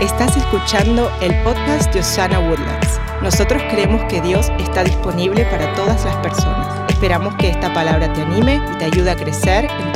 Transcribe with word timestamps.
Estás 0.00 0.36
escuchando 0.36 1.10
el 1.22 1.34
podcast 1.42 1.90
de 1.94 2.00
Osana 2.00 2.38
Woodlands. 2.38 3.00
Nosotros 3.22 3.62
creemos 3.70 4.04
que 4.10 4.20
Dios 4.20 4.52
está 4.58 4.84
disponible 4.84 5.46
para 5.46 5.72
todas 5.72 6.04
las 6.04 6.16
personas. 6.16 6.90
Esperamos 6.90 7.34
que 7.36 7.48
esta 7.48 7.72
palabra 7.72 8.12
te 8.12 8.20
anime 8.20 8.60
y 8.74 8.76
te 8.76 8.84
ayude 8.84 9.10
a 9.10 9.16
crecer 9.16 9.64
en 9.64 9.92
tu. 9.92 9.95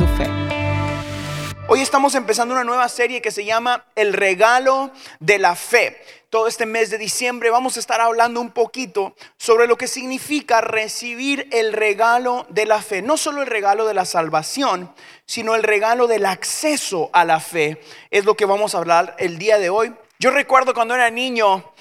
Hoy 1.73 1.79
estamos 1.79 2.15
empezando 2.15 2.53
una 2.53 2.65
nueva 2.65 2.89
serie 2.89 3.21
que 3.21 3.31
se 3.31 3.45
llama 3.45 3.85
El 3.95 4.11
regalo 4.11 4.91
de 5.21 5.39
la 5.39 5.55
fe. 5.55 6.03
Todo 6.29 6.47
este 6.49 6.65
mes 6.65 6.89
de 6.89 6.97
diciembre 6.97 7.49
vamos 7.49 7.77
a 7.77 7.79
estar 7.79 8.01
hablando 8.01 8.41
un 8.41 8.51
poquito 8.51 9.15
sobre 9.37 9.67
lo 9.67 9.77
que 9.77 9.87
significa 9.87 10.59
recibir 10.59 11.47
el 11.53 11.71
regalo 11.71 12.45
de 12.49 12.65
la 12.65 12.81
fe. 12.81 13.01
No 13.01 13.15
solo 13.15 13.41
el 13.41 13.47
regalo 13.47 13.87
de 13.87 13.93
la 13.93 14.03
salvación, 14.03 14.93
sino 15.25 15.55
el 15.55 15.63
regalo 15.63 16.07
del 16.07 16.25
acceso 16.25 17.09
a 17.13 17.23
la 17.23 17.39
fe. 17.39 17.81
Es 18.09 18.25
lo 18.25 18.35
que 18.35 18.43
vamos 18.43 18.75
a 18.75 18.79
hablar 18.79 19.15
el 19.17 19.37
día 19.37 19.57
de 19.57 19.69
hoy. 19.69 19.95
Yo 20.19 20.29
recuerdo 20.31 20.73
cuando 20.73 20.93
era 20.93 21.09
niño 21.09 21.71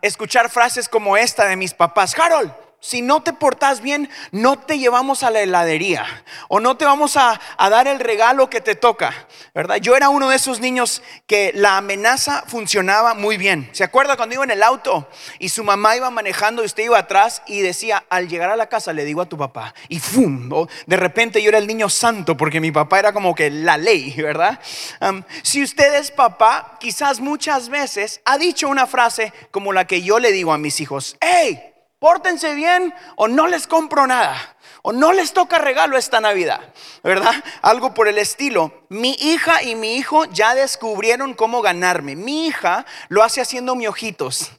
escuchar 0.00 0.50
frases 0.50 0.88
como 0.88 1.16
esta 1.16 1.44
de 1.46 1.54
mis 1.54 1.74
papás. 1.74 2.18
Harold, 2.18 2.52
si 2.82 3.00
no 3.00 3.22
te 3.22 3.32
portas 3.32 3.80
bien, 3.80 4.10
no 4.32 4.58
te 4.58 4.76
llevamos 4.76 5.22
a 5.22 5.30
la 5.30 5.40
heladería 5.40 6.04
o 6.48 6.58
no 6.58 6.76
te 6.76 6.84
vamos 6.84 7.16
a, 7.16 7.40
dar 7.56 7.86
el 7.86 8.00
regalo 8.00 8.50
que 8.50 8.60
te 8.60 8.74
toca, 8.74 9.14
¿verdad? 9.54 9.76
Yo 9.76 9.96
era 9.96 10.08
uno 10.08 10.28
de 10.28 10.36
esos 10.36 10.58
niños 10.58 11.00
que 11.28 11.52
la 11.54 11.76
amenaza 11.76 12.42
funcionaba 12.48 13.14
muy 13.14 13.36
bien. 13.36 13.70
¿Se 13.72 13.84
acuerda 13.84 14.16
cuando 14.16 14.34
iba 14.34 14.44
en 14.44 14.50
el 14.50 14.64
auto 14.64 15.08
y 15.38 15.48
su 15.48 15.62
mamá 15.62 15.96
iba 15.96 16.10
manejando 16.10 16.62
y 16.62 16.66
usted 16.66 16.82
iba 16.82 16.98
atrás 16.98 17.42
y 17.46 17.60
decía, 17.60 18.04
al 18.10 18.28
llegar 18.28 18.50
a 18.50 18.56
la 18.56 18.68
casa 18.68 18.92
le 18.92 19.04
digo 19.04 19.22
a 19.22 19.28
tu 19.28 19.38
papá 19.38 19.72
y 19.88 20.00
¡fum! 20.00 20.50
De 20.86 20.96
repente 20.96 21.40
yo 21.40 21.50
era 21.50 21.58
el 21.58 21.68
niño 21.68 21.88
santo 21.88 22.36
porque 22.36 22.60
mi 22.60 22.72
papá 22.72 22.98
era 22.98 23.12
como 23.12 23.32
que 23.32 23.48
la 23.48 23.78
ley, 23.78 24.12
¿verdad? 24.20 24.58
si 25.42 25.62
usted 25.62 25.94
es 25.94 26.10
papá, 26.10 26.78
quizás 26.80 27.20
muchas 27.20 27.68
veces 27.68 28.20
ha 28.24 28.38
dicho 28.38 28.68
una 28.68 28.88
frase 28.88 29.32
como 29.52 29.72
la 29.72 29.86
que 29.86 30.02
yo 30.02 30.18
le 30.18 30.32
digo 30.32 30.52
a 30.52 30.58
mis 30.58 30.80
hijos, 30.80 31.16
¡Hey! 31.20 31.71
Pórtense 32.02 32.56
bien 32.56 32.92
o 33.14 33.28
no 33.28 33.46
les 33.46 33.68
compro 33.68 34.08
nada 34.08 34.34
o 34.82 34.92
no 34.92 35.12
les 35.12 35.32
toca 35.32 35.58
regalo 35.58 35.96
esta 35.96 36.20
Navidad, 36.20 36.60
¿verdad? 37.04 37.32
Algo 37.62 37.94
por 37.94 38.08
el 38.08 38.18
estilo. 38.18 38.72
Mi 38.88 39.16
hija 39.20 39.62
y 39.62 39.76
mi 39.76 39.94
hijo 39.94 40.24
ya 40.26 40.54
descubrieron 40.54 41.34
cómo 41.34 41.62
ganarme. 41.62 42.16
Mi 42.16 42.46
hija 42.48 42.84
lo 43.08 43.22
hace 43.22 43.40
haciendo 43.40 43.76
mi 43.76 43.86
ojitos. 43.86 44.50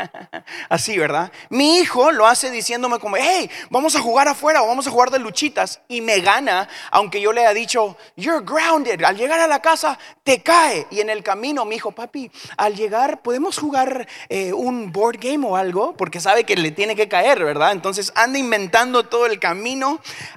Así, 0.68 0.98
¿verdad? 0.98 1.32
Mi 1.48 1.78
hijo 1.78 2.12
lo 2.12 2.26
hace 2.26 2.50
diciéndome 2.50 2.98
como, 2.98 3.16
hey, 3.16 3.50
vamos 3.70 3.96
a 3.96 4.00
jugar 4.00 4.28
afuera 4.28 4.62
o 4.62 4.66
vamos 4.66 4.86
a 4.86 4.90
jugar 4.90 5.10
de 5.10 5.18
luchitas. 5.18 5.80
Y 5.88 6.02
me 6.02 6.20
gana, 6.20 6.68
aunque 6.90 7.20
yo 7.20 7.32
le 7.32 7.40
haya 7.40 7.54
dicho, 7.54 7.96
you're 8.14 8.44
grounded. 8.44 9.02
Al 9.02 9.16
llegar 9.16 9.40
a 9.40 9.46
la 9.46 9.62
casa, 9.62 9.98
te 10.22 10.42
cae. 10.42 10.86
Y 10.90 11.00
en 11.00 11.08
el 11.08 11.22
camino, 11.22 11.64
mi 11.64 11.76
hijo, 11.76 11.92
papi, 11.92 12.30
al 12.58 12.76
llegar, 12.76 13.22
¿podemos 13.22 13.58
jugar 13.58 14.06
eh, 14.28 14.52
un 14.52 14.92
board 14.92 15.16
game 15.18 15.46
o 15.46 15.56
algo? 15.56 15.96
Porque 15.96 16.20
sabe 16.20 16.44
que 16.44 16.56
le 16.56 16.72
tiene 16.72 16.94
que 16.94 17.08
caer, 17.08 17.42
¿verdad? 17.42 17.72
Entonces 17.72 18.12
anda 18.14 18.38
inventando 18.38 19.04
todo 19.04 19.26
el 19.26 19.40
camino 19.40 19.61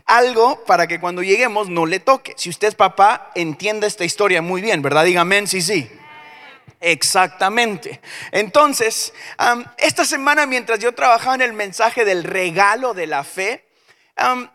algo 0.06 0.64
para 0.66 0.88
que 0.88 1.00
cuando 1.00 1.24
lleguemos 1.24 1.70
no 1.70 1.86
le 1.86 2.00
toque. 2.00 2.34
Si 2.38 2.50
usted 2.50 2.70
es 2.70 2.76
papá, 2.76 3.32
entiende 3.36 3.88
esta 3.88 4.06
historia 4.06 4.42
muy 4.42 4.62
bien, 4.62 4.82
¿verdad? 4.82 5.06
Dígame 5.06 5.46
sí, 5.48 5.62
sí. 5.62 5.90
Exactamente. 6.80 8.00
Entonces, 8.32 9.14
esta 9.78 10.06
semana 10.06 10.46
mientras 10.46 10.80
yo 10.80 10.94
trabajaba 10.94 11.36
en 11.36 11.42
el 11.42 11.54
mensaje 11.54 12.06
del 12.06 12.24
regalo 12.24 12.94
de 12.94 13.08
la 13.08 13.24
fe, 13.24 13.65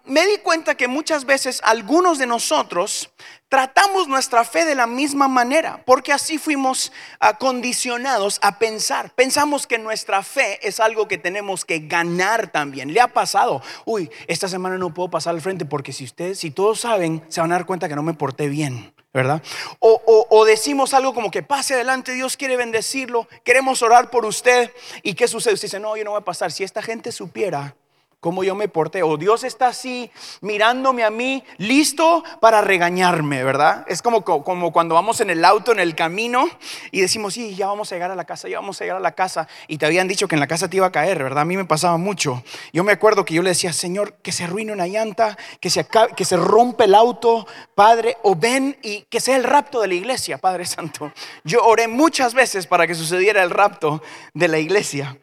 me 0.07 0.27
di 0.27 0.39
cuenta 0.39 0.75
que 0.75 0.89
muchas 0.89 1.25
veces 1.25 1.61
algunos 1.65 2.19
de 2.19 2.27
nosotros 2.27 3.11
tratamos 3.51 4.09
nuestra 4.09 4.45
fe 4.45 4.65
de 4.65 4.75
la 4.75 4.87
misma 4.87 5.29
manera, 5.29 5.83
porque 5.85 6.13
así 6.13 6.39
fuimos 6.39 6.93
acondicionados 7.19 8.39
a 8.43 8.59
pensar. 8.59 9.13
Pensamos 9.15 9.67
que 9.67 9.77
nuestra 9.77 10.23
fe 10.23 10.67
es 10.67 10.81
algo 10.81 11.09
que 11.09 11.19
tenemos 11.19 11.65
que 11.65 11.81
ganar 11.81 12.51
también. 12.53 12.95
¿Le 12.95 13.01
ha 13.01 13.09
pasado? 13.09 13.61
Uy, 13.85 14.11
esta 14.29 14.49
semana 14.49 14.79
no 14.79 14.95
puedo 14.95 15.11
pasar 15.11 15.35
al 15.35 15.41
frente 15.41 15.65
porque 15.65 15.93
si 15.93 16.05
ustedes, 16.05 16.39
si 16.39 16.51
todos 16.51 16.81
saben, 16.81 17.23
se 17.29 17.41
van 17.41 17.53
a 17.53 17.57
dar 17.57 17.67
cuenta 17.67 17.89
que 17.89 17.97
no 17.97 18.03
me 18.03 18.15
porté 18.15 18.49
bien. 18.49 18.95
¿verdad? 19.13 19.43
O, 19.81 20.27
o, 20.31 20.45
decimos 20.45 20.95
algo 20.95 21.13
como 21.13 21.33
que 21.33 21.43
pase 21.43 21.75
adelante, 21.75 22.13
Dios 22.13 22.37
quiere 22.37 22.57
bendecirlo, 22.57 23.27
queremos 23.43 23.83
orar 23.83 24.09
por 24.09 24.25
usted. 24.25 24.71
¿Y 25.03 25.15
qué 25.15 25.27
sucede? 25.27 25.55
Usted 25.55 25.67
dice, 25.67 25.81
no, 25.81 25.97
yo 25.97 26.05
no 26.05 26.13
voy 26.13 26.21
a 26.21 26.25
pasar. 26.25 26.53
Si 26.53 26.63
esta 26.63 26.81
gente 26.81 27.11
supiera 27.11 27.75
cómo 28.21 28.45
yo 28.45 28.55
me 28.55 28.69
porté. 28.69 29.03
O 29.03 29.17
Dios 29.17 29.45
está 29.45 29.69
así 29.69 30.11
mirándome 30.41 31.05
a 31.05 31.11
mí, 31.11 31.43
listo 31.57 32.23
para 32.41 32.61
regañarme, 32.61 33.43
¿verdad? 33.43 33.85
Es 33.89 34.03
como, 34.03 34.25
como 34.25 34.73
cuando 34.73 34.95
vamos 34.95 35.21
en 35.21 35.31
el 35.31 35.45
auto, 35.45 35.73
en 35.73 35.81
el 35.81 35.95
camino, 35.95 36.49
y 36.91 37.01
decimos, 37.01 37.35
sí, 37.35 37.55
ya 37.55 37.67
vamos 37.67 37.91
a 37.91 37.95
llegar 37.95 38.11
a 38.11 38.17
la 38.17 38.25
casa, 38.25 38.49
ya 38.49 38.61
vamos 38.61 38.81
a 38.81 38.85
llegar 38.85 38.99
a 38.99 39.01
la 39.01 39.13
casa. 39.13 39.49
Y 39.67 39.79
te 39.79 39.87
habían 39.87 40.07
dicho 40.07 40.29
que 40.29 40.37
en 40.37 40.41
la 40.41 40.47
casa 40.47 40.69
te 40.69 40.77
iba 40.77 40.87
a 40.87 40.93
caer, 40.93 41.23
¿verdad? 41.23 41.43
A 41.43 41.47
mí 41.47 41.57
me 41.57 41.65
pasaba 41.65 41.97
mucho. 41.97 42.43
Yo 42.73 42.85
me 42.85 42.93
acuerdo 42.93 43.25
que 43.25 43.35
yo 43.35 43.43
le 43.43 43.51
decía, 43.51 43.73
Señor, 43.73 44.15
que 44.23 44.33
se 44.33 44.45
arruine 44.45 44.73
una 44.73 44.87
llanta, 44.87 45.37
que 45.61 45.71
se, 45.71 45.87
que 46.17 46.25
se 46.25 46.37
rompe 46.37 46.85
el 46.85 46.95
auto, 46.95 47.47
Padre, 47.75 48.19
o 48.23 48.37
ven 48.37 48.77
y 48.83 49.03
que 49.03 49.21
sea 49.21 49.37
el 49.37 49.45
rapto 49.45 49.81
de 49.81 49.89
la 49.89 49.95
iglesia, 49.95 50.39
Padre 50.39 50.67
Santo. 50.67 51.13
Yo 51.45 51.65
oré 51.65 51.89
muchas 51.89 52.35
veces 52.35 52.67
para 52.67 52.87
que 52.87 52.95
sucediera 52.95 53.43
el 53.43 53.51
rapto 53.51 54.03
de 54.35 54.49
la 54.49 54.59
iglesia. 54.59 55.17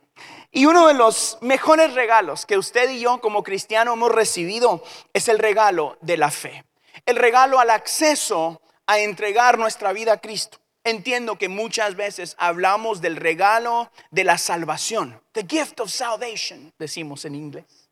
Y 0.57 0.65
uno 0.65 0.87
de 0.87 0.95
los 0.95 1.37
mejores 1.41 1.93
regalos 1.93 2.47
que 2.47 2.57
usted 2.57 2.89
y 2.89 2.99
yo 2.99 3.21
como 3.21 3.43
cristiano 3.43 3.93
hemos 3.93 4.11
recibido 4.11 4.83
es 5.13 5.27
el 5.27 5.37
regalo 5.37 5.99
de 6.01 6.17
la 6.17 6.31
fe. 6.31 6.65
El 7.05 7.15
regalo 7.15 7.59
al 7.59 7.69
acceso 7.69 8.59
a 8.87 8.97
entregar 8.97 9.59
nuestra 9.59 9.93
vida 9.93 10.13
a 10.13 10.17
Cristo. 10.17 10.57
Entiendo 10.83 11.37
que 11.37 11.47
muchas 11.47 11.95
veces 11.95 12.35
hablamos 12.39 13.01
del 13.01 13.17
regalo 13.17 13.91
de 14.09 14.23
la 14.23 14.39
salvación. 14.39 15.21
The 15.33 15.45
gift 15.47 15.79
of 15.79 15.91
salvation, 15.91 16.73
decimos 16.79 17.25
en 17.25 17.35
inglés. 17.35 17.91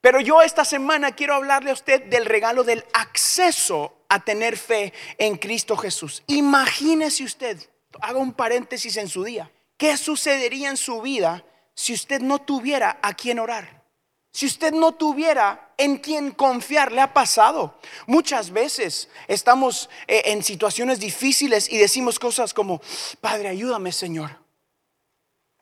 Pero 0.00 0.20
yo 0.20 0.42
esta 0.42 0.64
semana 0.64 1.10
quiero 1.10 1.34
hablarle 1.34 1.70
a 1.70 1.74
usted 1.74 2.04
del 2.04 2.26
regalo 2.26 2.62
del 2.62 2.84
acceso 2.92 3.96
a 4.08 4.20
tener 4.20 4.56
fe 4.56 4.92
en 5.18 5.38
Cristo 5.38 5.76
Jesús. 5.76 6.22
Imagínese 6.28 7.24
usted, 7.24 7.58
haga 8.00 8.20
un 8.20 8.32
paréntesis 8.32 8.96
en 8.96 9.08
su 9.08 9.24
día, 9.24 9.50
¿qué 9.76 9.96
sucedería 9.96 10.68
en 10.68 10.76
su 10.76 11.02
vida 11.02 11.44
si 11.74 11.92
usted 11.92 12.20
no 12.20 12.40
tuviera 12.40 12.98
a 13.02 13.14
quien 13.14 13.38
orar? 13.38 13.84
Si 14.34 14.46
usted 14.46 14.72
no 14.72 14.92
tuviera 14.92 15.72
en 15.76 15.98
quien 15.98 16.32
confiar, 16.32 16.90
le 16.90 17.00
ha 17.00 17.12
pasado. 17.12 17.78
Muchas 18.06 18.50
veces 18.50 19.08
estamos 19.28 19.88
eh, 20.08 20.22
en 20.26 20.42
situaciones 20.42 20.98
difíciles 20.98 21.70
y 21.70 21.78
decimos 21.78 22.18
cosas 22.18 22.52
como, 22.52 22.82
Padre, 23.20 23.48
ayúdame, 23.48 23.92
Señor. 23.92 24.44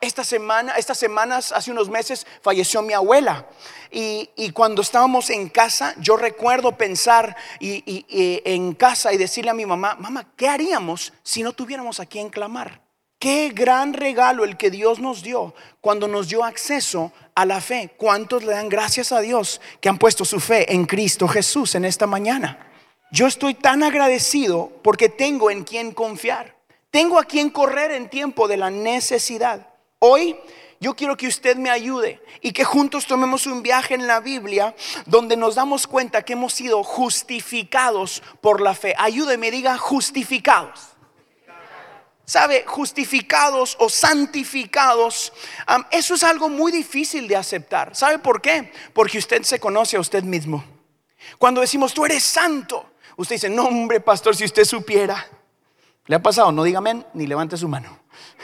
Esta 0.00 0.24
semana, 0.24 0.72
estas 0.72 0.98
semanas, 0.98 1.52
hace 1.52 1.70
unos 1.70 1.88
meses, 1.88 2.26
falleció 2.40 2.82
mi 2.82 2.94
abuela. 2.94 3.46
Y, 3.90 4.50
cuando 4.52 4.80
estábamos 4.80 5.28
en 5.28 5.50
casa, 5.50 5.94
yo 5.98 6.16
recuerdo 6.16 6.76
pensar 6.76 7.36
y, 7.60 8.04
en 8.44 8.72
casa 8.74 9.12
y 9.12 9.18
decirle 9.18 9.50
a 9.50 9.54
mi 9.54 9.66
mamá, 9.66 9.96
mamá, 9.96 10.26
¿qué 10.34 10.48
haríamos 10.48 11.12
si 11.22 11.42
no 11.42 11.52
tuviéramos 11.52 12.00
a 12.00 12.06
quien 12.06 12.30
clamar? 12.30 12.80
Qué 13.22 13.52
gran 13.54 13.92
regalo 13.92 14.42
el 14.42 14.56
que 14.56 14.68
Dios 14.68 14.98
nos 14.98 15.22
dio 15.22 15.54
cuando 15.80 16.08
nos 16.08 16.26
dio 16.26 16.42
acceso 16.42 17.12
a 17.36 17.46
la 17.46 17.60
fe. 17.60 17.94
¿Cuántos 17.96 18.42
le 18.42 18.50
dan 18.50 18.68
gracias 18.68 19.12
a 19.12 19.20
Dios 19.20 19.60
que 19.80 19.88
han 19.88 19.96
puesto 19.96 20.24
su 20.24 20.40
fe 20.40 20.74
en 20.74 20.86
Cristo 20.86 21.28
Jesús 21.28 21.76
en 21.76 21.84
esta 21.84 22.08
mañana? 22.08 22.68
Yo 23.12 23.28
estoy 23.28 23.54
tan 23.54 23.84
agradecido 23.84 24.72
porque 24.82 25.08
tengo 25.08 25.52
en 25.52 25.62
quien 25.62 25.92
confiar. 25.92 26.56
Tengo 26.90 27.16
a 27.16 27.22
quien 27.22 27.50
correr 27.50 27.92
en 27.92 28.10
tiempo 28.10 28.48
de 28.48 28.56
la 28.56 28.70
necesidad. 28.70 29.68
Hoy 30.00 30.36
yo 30.80 30.96
quiero 30.96 31.16
que 31.16 31.28
usted 31.28 31.56
me 31.56 31.70
ayude 31.70 32.20
y 32.40 32.50
que 32.50 32.64
juntos 32.64 33.06
tomemos 33.06 33.46
un 33.46 33.62
viaje 33.62 33.94
en 33.94 34.08
la 34.08 34.18
Biblia 34.18 34.74
donde 35.06 35.36
nos 35.36 35.54
damos 35.54 35.86
cuenta 35.86 36.24
que 36.24 36.32
hemos 36.32 36.54
sido 36.54 36.82
justificados 36.82 38.20
por 38.40 38.60
la 38.60 38.74
fe. 38.74 38.96
Ayúdeme, 38.98 39.52
diga 39.52 39.78
justificados. 39.78 40.91
¿Sabe? 42.24 42.64
Justificados 42.66 43.76
o 43.80 43.88
santificados. 43.88 45.32
eso 45.90 46.14
es 46.14 46.22
algo 46.22 46.48
muy 46.48 46.70
difícil 46.70 47.26
de 47.26 47.36
aceptar. 47.36 47.94
¿Sabe 47.96 48.18
por 48.18 48.40
qué? 48.40 48.72
Porque 48.92 49.18
usted 49.18 49.42
se 49.42 49.58
conoce 49.58 49.96
a 49.96 50.00
usted 50.00 50.22
mismo. 50.22 50.64
Cuando 51.38 51.60
decimos, 51.60 51.92
tú 51.92 52.04
eres 52.04 52.22
santo, 52.22 52.86
usted 53.16 53.36
dice, 53.36 53.48
no 53.48 53.64
hombre, 53.64 54.00
pastor, 54.00 54.36
si 54.36 54.44
usted 54.44 54.64
supiera. 54.64 55.26
¿Le 56.06 56.16
ha 56.16 56.22
pasado? 56.22 56.52
No 56.52 56.64
diga 56.64 56.78
amén 56.78 57.06
ni 57.14 57.26
levante 57.26 57.56
su 57.56 57.68
mano. 57.68 57.98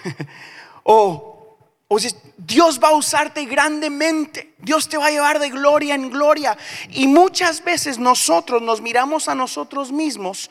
o, 0.84 1.56
o 1.88 1.98
Dios 2.36 2.80
va 2.82 2.88
a 2.88 2.96
usarte 2.96 3.44
grandemente. 3.46 4.54
Dios 4.58 4.88
te 4.88 4.96
va 4.96 5.06
a 5.06 5.10
llevar 5.10 5.38
de 5.38 5.50
gloria 5.50 5.94
en 5.94 6.10
gloria. 6.10 6.56
Y 6.90 7.06
muchas 7.06 7.64
veces 7.64 7.98
nosotros 7.98 8.62
nos 8.62 8.80
miramos 8.80 9.28
a 9.28 9.34
nosotros 9.34 9.90
mismos 9.90 10.50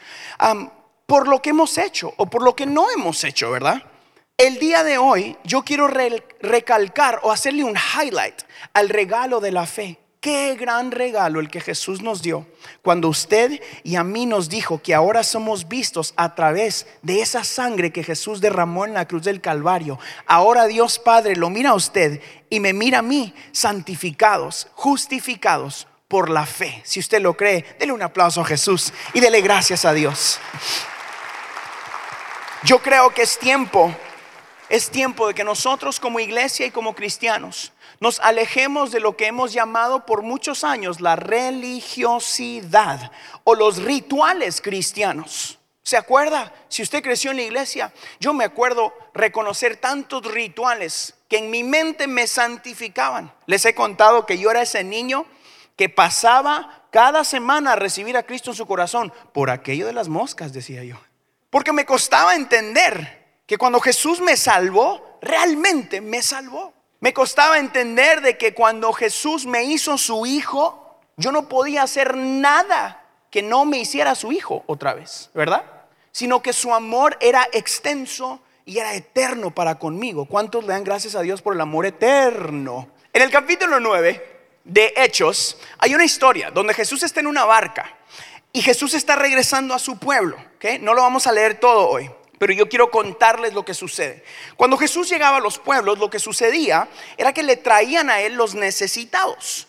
por 1.07 1.27
lo 1.27 1.42
que 1.42 1.50
hemos 1.50 1.77
hecho 1.80 2.13
o 2.18 2.27
por 2.27 2.44
lo 2.44 2.56
que 2.56 2.68
no 2.68 2.92
hemos 2.92 3.24
hecho, 3.24 3.50
¿verdad? 3.50 3.81
El 4.38 4.59
día 4.59 4.83
de 4.83 5.00
hoy 5.00 5.36
yo 5.44 5.63
quiero 5.63 5.88
recalcar 5.88 7.21
o 7.24 7.31
hacerle 7.31 7.63
un 7.63 7.75
highlight 7.75 8.44
al 8.74 8.89
regalo 8.89 9.39
de 9.39 9.51
la 9.51 9.65
fe. 9.65 10.00
qué 10.19 10.56
gran 10.56 10.92
regalo 10.92 11.39
el 11.39 11.50
que 11.50 11.62
Jesús 11.62 12.01
nos 12.01 12.21
dio 12.21 12.45
cuando 12.81 13.07
usted 13.07 13.62
y 13.83 13.95
a 13.95 14.04
mí 14.04 14.25
nos 14.25 14.50
dijo 14.50 14.81
que 14.81 14.94
ahora 14.94 15.24
somos 15.24 15.69
vistos 15.69 16.13
a 16.18 16.36
través 16.36 16.86
de 17.01 17.21
esa 17.21 17.45
sangre 17.45 17.94
que 17.94 18.04
Jesús 18.04 18.42
derramó 18.42 18.86
en 18.86 18.94
la 18.94 19.07
cruz 19.07 19.24
del 19.24 19.39
Calvario. 19.39 20.00
Ahora 20.25 20.65
Dios 20.65 21.00
Padre 21.00 21.38
lo 21.38 21.50
mira 21.50 21.69
a 21.69 21.75
usted 21.75 22.21
y 22.50 22.59
me 22.59 22.74
mira 22.74 23.00
a 23.00 23.04
mí, 23.04 23.33
santificados, 23.54 24.68
justificados 24.74 25.88
por 26.09 26.30
la 26.30 26.45
fe. 26.45 26.81
Si 26.83 27.00
usted 27.00 27.21
lo 27.21 27.38
cree, 27.38 27.63
dele 27.80 27.94
un 27.94 28.01
aplauso 28.01 28.42
a 28.42 28.45
Jesús 28.45 28.92
y 29.13 29.21
dele 29.21 29.39
gracias 29.42 29.86
a 29.86 29.94
Dios. 29.94 30.39
Yo 32.67 32.79
creo 32.79 33.13
que 33.13 33.21
es 33.21 33.39
tiempo, 33.39 33.95
es 34.67 34.89
tiempo 34.89 35.25
de 35.25 35.33
que 35.33 35.45
nosotros 35.45 36.01
como 36.01 36.19
iglesia 36.19 36.65
y 36.65 36.71
como 36.71 36.95
cristianos 36.95 37.71
nos 38.01 38.19
alejemos 38.19 38.91
de 38.91 38.99
lo 38.99 39.15
que 39.15 39.27
hemos 39.27 39.53
llamado 39.53 40.05
por 40.05 40.21
muchos 40.21 40.65
años 40.65 40.99
la 40.99 41.15
religiosidad 41.15 43.09
o 43.45 43.55
los 43.55 43.81
rituales 43.81 44.59
cristianos. 44.59 45.59
¿Se 45.81 45.95
acuerda? 45.95 46.53
Si 46.67 46.83
usted 46.83 47.01
creció 47.01 47.31
en 47.31 47.37
la 47.37 47.43
iglesia, 47.43 47.93
yo 48.19 48.33
me 48.33 48.43
acuerdo 48.43 48.93
reconocer 49.13 49.77
tantos 49.77 50.25
rituales 50.25 51.13
que 51.29 51.37
en 51.37 51.49
mi 51.49 51.63
mente 51.63 52.05
me 52.05 52.27
santificaban. 52.27 53.31
Les 53.45 53.63
he 53.63 53.75
contado 53.75 54.25
que 54.25 54.39
yo 54.39 54.51
era 54.51 54.61
ese 54.61 54.83
niño 54.83 55.25
que 55.77 55.87
pasaba 55.87 56.83
cada 56.91 57.23
semana 57.23 57.71
a 57.71 57.75
recibir 57.77 58.17
a 58.17 58.23
Cristo 58.23 58.51
en 58.51 58.57
su 58.57 58.65
corazón 58.65 59.13
por 59.31 59.51
aquello 59.51 59.85
de 59.85 59.93
las 59.93 60.09
moscas, 60.09 60.51
decía 60.51 60.83
yo. 60.83 60.97
Porque 61.49 61.73
me 61.73 61.85
costaba 61.85 62.35
entender 62.35 63.41
que 63.45 63.57
cuando 63.57 63.79
Jesús 63.79 64.19
me 64.19 64.35
salvó, 64.35 65.19
realmente 65.21 66.01
me 66.01 66.21
salvó. 66.21 66.73
Me 66.99 67.13
costaba 67.13 67.59
entender 67.59 68.21
de 68.21 68.38
que 68.38 68.53
cuando 68.53 68.91
Jesús 68.91 69.45
me 69.45 69.63
hizo 69.63 69.97
su 69.97 70.25
hijo, 70.25 70.99
yo 71.15 71.31
no 71.31 71.47
podía 71.47 71.83
hacer 71.83 72.15
nada 72.17 73.03
que 73.29 73.41
no 73.41 73.65
me 73.65 73.77
hiciera 73.77 74.15
su 74.15 74.31
hijo 74.31 74.63
otra 74.67 74.94
vez, 74.94 75.29
¿verdad? 75.33 75.63
Sino 76.11 76.41
que 76.41 76.53
su 76.53 76.73
amor 76.73 77.17
era 77.21 77.47
extenso 77.53 78.41
y 78.65 78.79
era 78.79 78.94
eterno 78.95 79.51
para 79.51 79.75
conmigo. 79.75 80.25
¿Cuántos 80.25 80.63
le 80.63 80.73
dan 80.73 80.83
gracias 80.83 81.15
a 81.15 81.21
Dios 81.21 81.41
por 81.41 81.53
el 81.53 81.61
amor 81.61 81.85
eterno? 81.85 82.89
En 83.13 83.21
el 83.21 83.31
capítulo 83.31 83.79
9 83.79 84.38
de 84.63 84.94
Hechos 84.97 85.57
hay 85.77 85.95
una 85.95 86.03
historia 86.03 86.51
donde 86.51 86.73
Jesús 86.73 87.03
está 87.03 87.19
en 87.19 87.27
una 87.27 87.45
barca 87.45 87.95
y 88.53 88.61
Jesús 88.61 88.94
está 88.94 89.15
regresando 89.15 89.73
a 89.73 89.79
su 89.79 89.97
pueblo. 89.97 90.38
¿okay? 90.55 90.79
No 90.79 90.94
lo 90.94 91.01
vamos 91.01 91.27
a 91.27 91.31
leer 91.31 91.59
todo 91.59 91.88
hoy, 91.89 92.09
pero 92.38 92.53
yo 92.53 92.69
quiero 92.69 92.89
contarles 92.91 93.53
lo 93.53 93.65
que 93.65 93.73
sucede. 93.73 94.23
Cuando 94.55 94.77
Jesús 94.77 95.09
llegaba 95.09 95.38
a 95.38 95.41
los 95.41 95.59
pueblos, 95.59 95.99
lo 95.99 96.09
que 96.09 96.19
sucedía 96.19 96.88
era 97.17 97.33
que 97.33 97.44
le 97.44 97.57
traían 97.57 98.09
a 98.09 98.21
él 98.21 98.35
los 98.35 98.55
necesitados. 98.55 99.67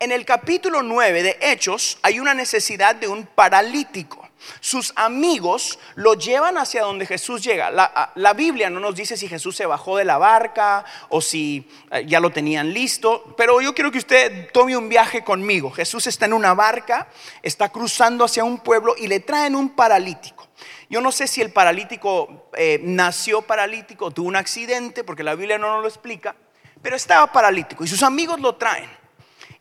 en 0.00 0.12
el 0.12 0.24
capítulo 0.24 0.82
9 0.82 1.22
de 1.22 1.38
Hechos 1.40 1.98
hay 2.02 2.20
una 2.20 2.34
necesidad 2.34 2.94
de 2.94 3.08
un 3.08 3.26
paralítico. 3.26 4.25
Sus 4.60 4.92
amigos 4.96 5.78
lo 5.94 6.14
llevan 6.14 6.58
hacia 6.58 6.82
donde 6.82 7.06
Jesús 7.06 7.42
llega. 7.42 7.70
La, 7.70 8.32
Biblia 8.34 8.68
no 8.70 8.80
nos 8.80 8.94
dice 8.94 9.16
si 9.16 9.28
Jesús 9.28 9.56
se 9.56 9.66
bajó 9.66 9.96
de 9.96 10.04
la 10.04 10.18
barca 10.18 10.84
o 11.08 11.20
si 11.20 11.68
eh, 11.90 12.04
ya 12.06 12.20
lo 12.20 12.30
tenían 12.30 12.72
listo, 12.72 13.34
pero 13.36 13.60
yo 13.60 13.74
quiero 13.74 13.90
que 13.90 13.98
usted 13.98 14.50
tome 14.52 14.76
un 14.76 14.88
viaje 14.88 15.24
conmigo. 15.24 15.70
Jesús 15.70 16.06
está 16.06 16.26
en 16.26 16.32
una 16.32 16.54
barca, 16.54 17.08
está 17.42 17.70
cruzando 17.70 18.24
hacia 18.24 18.44
un 18.44 18.58
pueblo 18.58 18.94
y 18.98 19.06
le 19.06 19.20
traen 19.20 19.54
un 19.54 19.70
paralítico. 19.70 20.46
Yo 20.88 21.00
no 21.00 21.10
sé 21.12 21.26
si 21.26 21.40
el 21.40 21.50
paralítico 21.50 22.50
eh, 22.56 22.80
nació 22.82 23.42
paralítico, 23.42 24.10
tuvo 24.10 24.28
un 24.28 24.36
accidente, 24.36 25.02
porque 25.04 25.22
la 25.22 25.34
Biblia 25.34 25.58
no 25.58 25.68
nos 25.72 25.82
lo 25.82 25.88
explica, 25.88 26.36
pero 26.82 26.96
estaba 26.96 27.32
paralítico 27.32 27.84
y 27.84 27.88
sus 27.88 28.02
amigos 28.02 28.40
lo 28.40 28.54
traen. 28.54 28.90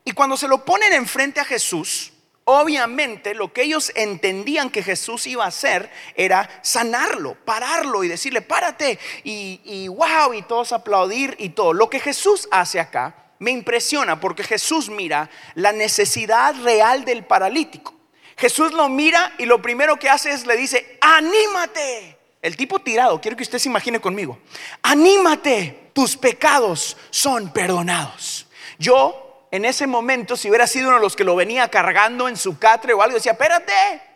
Y 0.04 0.12
cuando 0.12 0.38
se 0.38 0.48
lo 0.48 0.64
ponen 0.64 0.94
enfrente 0.94 1.40
a 1.40 1.46
Jesús, 1.46 2.14
Obviamente 2.48 3.34
lo 3.34 3.52
que 3.52 3.64
ellos 3.64 3.92
entendían 3.96 4.70
que 4.70 4.84
Jesús 4.84 5.26
iba 5.26 5.46
a 5.46 5.48
hacer 5.48 5.90
era 6.16 6.48
sanarlo, 6.62 7.36
pararlo 7.44 8.04
y 8.04 8.08
decirle, 8.08 8.44
párate 8.44 9.00
y, 9.24 9.88
wow, 9.88 10.32
y 10.32 10.44
todos 10.44 10.72
aplaudir 10.72 11.36
y 11.40 11.50
todo. 11.50 11.74
Lo 11.74 11.90
que 11.90 12.00
Jesús 12.00 12.48
hace 12.52 12.80
acá 12.80 13.32
me 13.40 13.50
impresiona 13.50 14.20
porque 14.20 14.44
Jesús 14.44 14.90
mira 14.90 15.28
la 15.56 15.72
necesidad 15.72 16.54
real 16.62 17.04
del 17.04 17.26
paralítico. 17.26 17.96
Jesús 18.38 18.74
lo 18.74 18.90
mira 18.90 19.34
y 19.40 19.46
lo 19.46 19.60
primero 19.60 19.98
que 19.98 20.10
hace 20.10 20.32
es 20.32 20.46
le 20.46 20.56
dice, 20.56 21.00
anímate. 21.02 22.16
El 22.44 22.56
tipo 22.56 22.78
tirado, 22.78 23.20
quiero 23.20 23.36
que 23.36 23.42
usted 23.42 23.58
se 23.58 23.70
imagine 23.70 24.00
conmigo, 24.00 24.38
anímate, 24.84 25.90
tus 25.94 26.16
pecados 26.16 26.96
son 27.10 27.52
perdonados. 27.52 28.46
Yo 28.78 29.25
en 29.56 29.66
ese 29.66 29.88
momento, 29.88 30.36
si 30.36 30.50
hubiera 30.50 30.68
sido 30.68 30.88
uno 30.88 30.98
de 30.98 31.02
los 31.02 31.16
que 31.16 31.24
lo 31.24 31.36
venía 31.36 31.70
cargando 31.70 32.28
en 32.28 32.38
su 32.38 32.60
catre 32.60 32.94
o 32.94 33.02
algo, 33.02 33.16
decía, 33.16 33.34
espérate, 33.34 33.74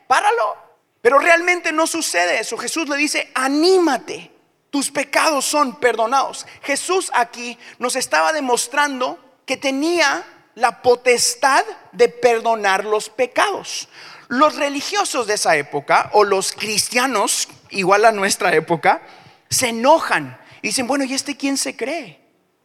páralo. 0.07 0.57
Pero 1.01 1.17
realmente 1.17 1.71
no 1.71 1.87
sucede 1.87 2.39
eso. 2.39 2.57
Jesús 2.57 2.89
le 2.89 2.97
dice, 2.97 3.31
anímate, 3.33 4.31
tus 4.69 4.91
pecados 4.91 5.45
son 5.45 5.79
perdonados. 5.79 6.45
Jesús 6.61 7.09
aquí 7.13 7.57
nos 7.77 7.95
estaba 7.95 8.33
demostrando 8.33 9.17
que 9.45 9.55
tenía 9.57 10.25
la 10.55 10.81
potestad 10.81 11.63
de 11.93 12.09
perdonar 12.09 12.83
los 12.83 13.09
pecados. 13.09 13.87
Los 14.27 14.57
religiosos 14.57 15.25
de 15.25 15.35
esa 15.35 15.55
época, 15.55 16.09
o 16.13 16.23
los 16.23 16.51
cristianos, 16.51 17.47
igual 17.69 18.05
a 18.05 18.11
nuestra 18.11 18.53
época, 18.53 19.01
se 19.49 19.69
enojan 19.69 20.37
y 20.61 20.67
dicen, 20.67 20.85
bueno, 20.85 21.05
¿y 21.05 21.13
este 21.13 21.37
quién 21.37 21.57
se 21.57 21.75
cree? 21.75 22.18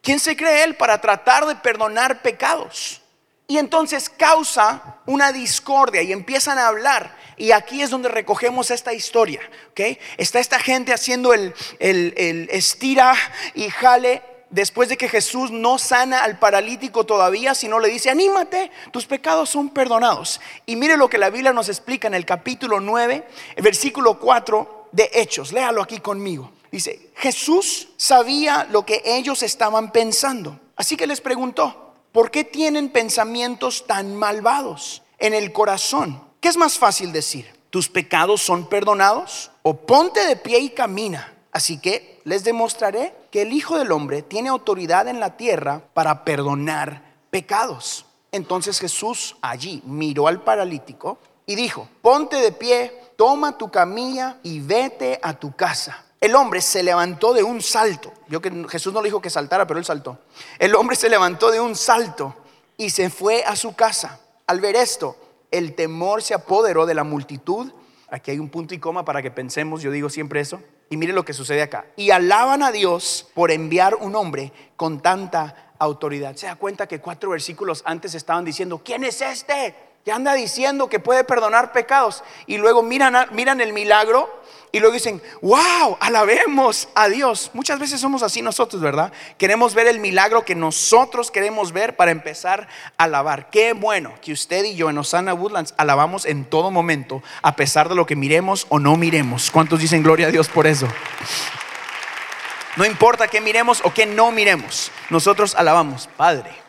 ¿Quién 0.05 0.21
se 0.21 0.37
cree 0.37 0.65
él 0.65 0.77
para 0.77 1.01
tratar 1.01 1.47
de 1.47 1.57
perdonar 1.57 2.21
pecados? 2.21 3.01
Y 3.49 3.57
entonces 3.57 4.11
causa 4.11 4.99
una 5.07 5.33
discordia 5.33 6.03
y 6.03 6.13
empiezan 6.13 6.59
a 6.59 6.69
hablar. 6.69 7.17
Y 7.39 7.53
aquí 7.53 7.81
es 7.81 7.89
donde 7.89 8.11
recogemos 8.11 8.71
esta 8.71 8.93
historia. 8.93 9.41
¿okay? 9.71 9.99
Está 10.19 10.41
esta 10.41 10.59
gente 10.59 10.93
haciendo 10.93 11.33
el, 11.33 11.55
el 11.79 12.49
estira 12.51 13.15
y 13.55 13.71
jale 13.71 14.23
después 14.51 14.91
de 14.91 14.99
que 14.99 15.09
Jesús 15.09 15.51
no 15.51 15.79
sana 15.79 16.23
al 16.23 16.39
paralítico 16.39 17.05
todavía, 17.05 17.55
sino 17.55 17.81
le 17.81 17.89
dice, 17.89 18.11
anímate, 18.11 18.71
tus 18.93 19.07
pecados 19.07 19.49
son 19.49 19.71
perdonados. 19.71 20.39
Y 20.67 20.77
mire 20.77 20.99
lo 20.99 21.09
que 21.09 21.17
la 21.17 21.31
Biblia 21.31 21.55
nos 21.55 21.71
explica 21.71 22.09
en 22.09 22.15
el 22.15 22.27
capítulo 22.27 22.79
9, 22.79 23.27
el 23.57 23.63
versículo 23.63 24.19
4 24.19 24.89
de 24.93 25.11
Hechos. 25.15 25.51
Léalo 25.53 25.83
aquí 25.83 25.99
conmigo. 25.99 26.53
Dice, 26.75 27.13
Jesús 27.15 27.91
sabía 27.97 28.67
lo 28.69 28.85
que 28.85 29.01
ellos 29.05 29.45
estaban 29.45 29.93
pensando. 29.93 30.59
Así 30.75 30.97
que 30.97 31.07
les 31.07 31.21
preguntó, 31.21 31.95
¿por 32.11 32.33
qué 32.33 32.43
tienen 32.43 32.89
pensamientos 32.89 33.87
tan 33.87 34.17
malvados 34.17 35.03
en 35.19 35.35
el 35.35 35.53
corazón? 35.53 36.21
¿Qué 36.41 36.49
es 36.49 36.57
más 36.57 36.77
fácil 36.77 37.13
decir? 37.13 37.47
¿Tus 37.71 37.89
pecados 37.89 38.43
son 38.43 38.69
perdonados? 38.69 39.53
¿O 39.63 39.77
ponte 39.77 40.27
de 40.27 40.35
pie 40.35 40.59
y 40.59 40.71
camina? 40.71 41.33
Así 41.53 41.79
que 41.79 42.21
les 42.25 42.43
demostraré 42.43 43.15
que 43.31 43.43
el 43.43 43.53
Hijo 43.53 43.79
del 43.79 43.93
Hombre 43.93 44.23
tiene 44.23 44.49
autoridad 44.49 45.07
en 45.07 45.21
la 45.21 45.37
tierra 45.37 45.81
para 45.95 46.25
perdonar 46.25 47.05
pecados. 47.31 48.05
Entonces 48.33 48.81
Jesús 48.81 49.37
allí 49.43 49.81
miró 49.87 50.27
al 50.27 50.43
paralítico 50.43 51.19
y 51.47 51.55
dijo, 51.55 51.89
ponte 52.03 52.35
de 52.39 52.51
pie, 52.51 53.01
toma 53.15 53.57
tu 53.59 53.71
camilla 53.71 54.39
y 54.43 54.59
vete 54.59 55.21
a 55.23 55.35
tu 55.35 55.55
casa. 55.55 56.05
El 56.25 56.37
hombre 56.37 56.63
se 56.63 56.83
levantó 56.83 57.35
de 57.35 57.43
un 57.43 57.61
salto. 57.61 58.11
Yo 58.29 58.41
que 58.41 58.51
Jesús 58.71 58.95
no 58.95 59.03
le 59.03 59.09
dijo 59.09 59.21
que 59.21 59.29
saltara, 59.29 59.67
pero 59.67 59.79
él 59.79 59.85
saltó. 59.85 60.21
El 60.59 60.75
hombre 60.75 60.97
se 60.97 61.11
levantó 61.11 61.51
de 61.51 61.61
un 61.61 61.77
salto 61.77 62.35
y 62.79 62.89
se 62.89 63.11
fue 63.11 63.45
a 63.45 63.55
su 63.57 63.77
casa. 63.77 64.21
Al 64.47 64.59
ver 64.59 64.75
esto, 64.75 65.19
el 65.51 65.75
temor 65.75 66.23
se 66.23 66.33
apoderó 66.33 66.87
de 66.87 66.95
la 66.95 67.05
multitud. 67.05 67.71
Aquí 68.09 68.31
hay 68.31 68.39
un 68.39 68.49
punto 68.49 68.73
y 68.73 68.79
coma 68.79 69.05
para 69.05 69.21
que 69.21 69.31
pensemos, 69.31 69.83
yo 69.83 69.91
digo 69.91 70.09
siempre 70.09 70.41
eso. 70.41 70.63
Y 70.89 70.97
mire 70.97 71.13
lo 71.13 71.27
que 71.27 71.35
sucede 71.35 71.61
acá. 71.61 71.85
Y 71.95 72.09
alaban 72.09 72.63
a 72.63 72.73
Dios 72.73 73.29
por 73.35 73.51
enviar 73.51 73.95
un 73.95 74.17
hombre 74.17 74.51
con 74.77 75.03
tanta 75.03 75.75
autoridad. 75.79 76.37
Se 76.37 76.47
da 76.47 76.57
cuenta 76.57 76.87
que 76.87 77.03
cuatro 77.03 77.29
versículos 77.29 77.83
antes 77.85 78.15
estaban 78.15 78.47
diciendo, 78.47 78.81
¿quién 78.83 79.05
es 79.05 79.21
este? 79.21 79.75
Que 80.05 80.13
anda 80.13 80.35
diciendo 80.35 80.89
que 80.89 81.01
puede 81.01 81.25
perdonar 81.25 81.73
pecados. 81.73 82.23
Y 82.47 82.59
luego 82.59 82.83
miran, 82.83 83.29
miran 83.33 83.61
el 83.61 83.73
milagro 83.73 84.29
y 84.75 84.81
luego 84.81 84.95
dicen, 84.95 85.23
wow, 85.41 85.97
alabemos 86.01 86.89
a 86.97 87.09
Dios. 87.09 87.53
Muchas 87.55 87.79
veces 87.79 88.01
somos 88.01 88.25
así 88.25 88.43
nosotros, 88.43 88.83
¿verdad? 88.83 89.13
Queremos 89.39 89.73
ver 89.73 89.87
el 89.87 90.01
milagro 90.01 90.45
que 90.45 90.57
nosotros 90.57 91.31
queremos 91.31 91.71
ver 91.71 91.95
para 91.95 92.11
empezar 92.11 92.67
a 92.99 93.05
alabar. 93.05 93.51
Qué 93.51 93.73
bueno 93.73 94.13
que 94.21 94.33
usted 94.33 94.65
y 94.65 94.75
yo 94.75 94.91
en 94.91 94.99
Osana 94.99 95.33
Woodlands 95.33 95.75
alabamos 95.77 96.27
en 96.27 96.45
todo 96.45 96.73
momento, 96.73 97.23
a 97.41 97.55
pesar 97.55 97.89
de 97.89 97.95
lo 97.95 98.05
que 98.05 98.17
miremos 98.17 98.67
o 98.69 98.81
no 98.81 98.97
miremos. 98.97 99.53
¿Cuántos 99.53 99.79
dicen 99.79 100.03
gloria 100.03 100.27
a 100.27 100.31
Dios 100.33 100.49
por 100.49 100.67
eso? 100.67 100.89
No 102.75 102.85
importa 102.85 103.29
que 103.29 103.41
miremos 103.41 103.81
o 103.85 103.95
que 103.95 104.07
no 104.07 104.33
miremos, 104.33 104.91
nosotros 105.09 105.55
alabamos, 105.55 106.09
Padre. 106.17 106.64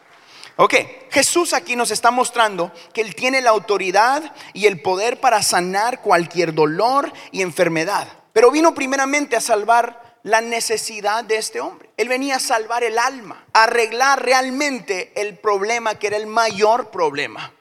Ok, 0.57 0.73
Jesús 1.11 1.53
aquí 1.53 1.75
nos 1.75 1.91
está 1.91 2.11
mostrando 2.11 2.71
que 2.93 3.01
Él 3.01 3.13
tiene 3.13 3.41
la 3.41 3.49
autoridad 3.49 4.33
y 4.53 4.67
el 4.67 4.81
poder 4.81 5.19
para 5.19 5.43
sanar 5.43 6.01
cualquier 6.01 6.53
dolor 6.53 7.11
y 7.31 7.41
enfermedad. 7.41 8.07
Pero 8.31 8.51
vino 8.51 8.73
primeramente 8.73 9.35
a 9.35 9.41
salvar 9.41 10.17
la 10.23 10.39
necesidad 10.39 11.25
de 11.25 11.37
este 11.37 11.59
hombre. 11.59 11.89
Él 11.97 12.07
venía 12.07 12.37
a 12.37 12.39
salvar 12.39 12.83
el 12.83 12.97
alma, 12.97 13.45
a 13.53 13.63
arreglar 13.63 14.23
realmente 14.23 15.11
el 15.15 15.37
problema 15.37 15.95
que 15.95 16.07
era 16.07 16.17
el 16.17 16.27
mayor 16.27 16.89
problema. 16.89 17.51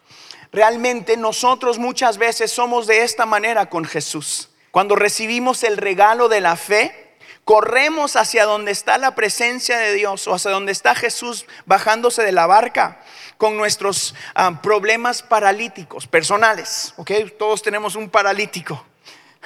Realmente 0.52 1.16
nosotros 1.16 1.78
muchas 1.78 2.16
veces 2.16 2.52
somos 2.52 2.86
de 2.86 3.02
esta 3.02 3.26
manera 3.26 3.68
con 3.68 3.84
Jesús. 3.84 4.50
Cuando 4.70 4.94
recibimos 4.94 5.64
el 5.64 5.76
regalo 5.76 6.28
de 6.28 6.40
la 6.40 6.54
fe, 6.56 7.03
corremos 7.44 8.16
hacia 8.16 8.44
donde 8.44 8.72
está 8.72 8.98
la 8.98 9.14
presencia 9.14 9.78
de 9.78 9.94
Dios 9.94 10.26
o 10.26 10.34
hacia 10.34 10.50
donde 10.50 10.72
está 10.72 10.94
Jesús 10.94 11.46
bajándose 11.66 12.22
de 12.22 12.32
la 12.32 12.46
barca 12.46 13.00
con 13.36 13.56
nuestros 13.56 14.14
ah, 14.34 14.60
problemas 14.62 15.22
paralíticos 15.22 16.06
personales. 16.06 16.94
¿ok? 16.96 17.10
Todos 17.38 17.62
tenemos 17.62 17.96
un 17.96 18.08
paralítico. 18.08 18.84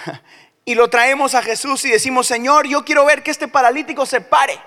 y 0.64 0.74
lo 0.74 0.88
traemos 0.88 1.34
a 1.34 1.42
Jesús 1.42 1.84
y 1.84 1.90
decimos, 1.90 2.26
Señor, 2.26 2.66
yo 2.66 2.84
quiero 2.84 3.04
ver 3.04 3.22
que 3.22 3.30
este 3.30 3.48
paralítico 3.48 4.06
se 4.06 4.20
pare. 4.20 4.60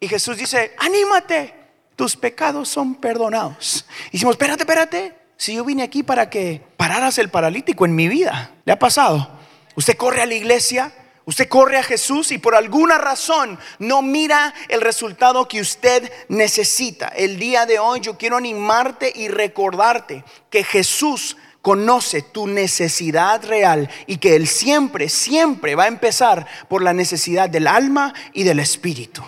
Y 0.00 0.08
Jesús 0.08 0.36
dice, 0.36 0.74
anímate, 0.78 1.54
tus 1.96 2.16
pecados 2.16 2.68
son 2.68 2.94
perdonados. 2.94 3.84
Y 4.08 4.12
decimos, 4.12 4.34
espérate, 4.34 4.62
espérate, 4.62 5.14
si 5.36 5.54
yo 5.54 5.64
vine 5.64 5.82
aquí 5.82 6.02
para 6.02 6.30
que 6.30 6.62
pararas 6.76 7.18
el 7.18 7.28
paralítico 7.28 7.84
en 7.84 7.94
mi 7.94 8.08
vida, 8.08 8.52
¿le 8.64 8.72
ha 8.72 8.78
pasado? 8.78 9.36
Usted 9.74 9.96
corre 9.96 10.22
a 10.22 10.26
la 10.26 10.34
iglesia, 10.34 10.92
usted 11.28 11.46
corre 11.46 11.76
a 11.76 11.82
Jesús 11.82 12.32
y 12.32 12.38
por 12.38 12.54
alguna 12.54 12.96
razón 12.96 13.58
no 13.78 14.00
mira 14.00 14.54
el 14.68 14.80
resultado 14.80 15.46
que 15.46 15.60
usted 15.60 16.10
necesita. 16.28 17.08
El 17.08 17.38
día 17.38 17.66
de 17.66 17.78
hoy 17.78 18.00
yo 18.00 18.16
quiero 18.16 18.38
animarte 18.38 19.12
y 19.14 19.28
recordarte 19.28 20.24
que 20.48 20.64
Jesús 20.64 21.36
conoce 21.60 22.22
tu 22.22 22.46
necesidad 22.46 23.44
real 23.44 23.90
y 24.06 24.16
que 24.16 24.36
Él 24.36 24.48
siempre, 24.48 25.10
siempre 25.10 25.74
va 25.74 25.84
a 25.84 25.88
empezar 25.88 26.46
por 26.66 26.80
la 26.82 26.94
necesidad 26.94 27.50
del 27.50 27.66
alma 27.66 28.14
y 28.32 28.44
del 28.44 28.58
espíritu. 28.58 29.22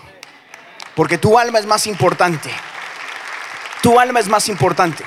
Porque 0.94 1.18
tu 1.18 1.38
alma 1.38 1.58
es 1.58 1.66
más 1.66 1.86
importante. 1.86 2.48
Tu 3.82 4.00
alma 4.00 4.20
es 4.20 4.28
más 4.28 4.48
importante. 4.48 5.04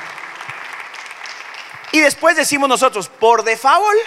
Y 1.91 2.01
después 2.01 2.37
decimos 2.37 2.69
nosotros, 2.69 3.09
por 3.09 3.43
default, 3.43 3.97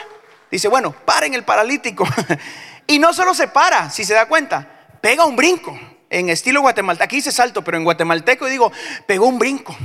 dice, 0.53 0.69
bueno, 0.69 0.93
paren 0.93 1.35
el 1.35 1.43
paralítico. 1.43 2.07
y 2.87 2.99
no 2.99 3.13
solo 3.13 3.35
se 3.35 3.49
para, 3.49 3.91
si 3.91 4.05
se 4.05 4.15
da 4.15 4.27
cuenta, 4.27 4.69
pega 5.01 5.25
un 5.25 5.37
brinco. 5.37 5.79
En 6.09 6.29
estilo 6.29 6.61
guatemalteco, 6.61 7.05
aquí 7.05 7.17
dice 7.17 7.33
salto, 7.33 7.63
pero 7.63 7.77
en 7.77 7.85
guatemalteco 7.85 8.47
digo, 8.47 8.71
pegó 9.07 9.27
un 9.27 9.39
brinco. 9.39 9.77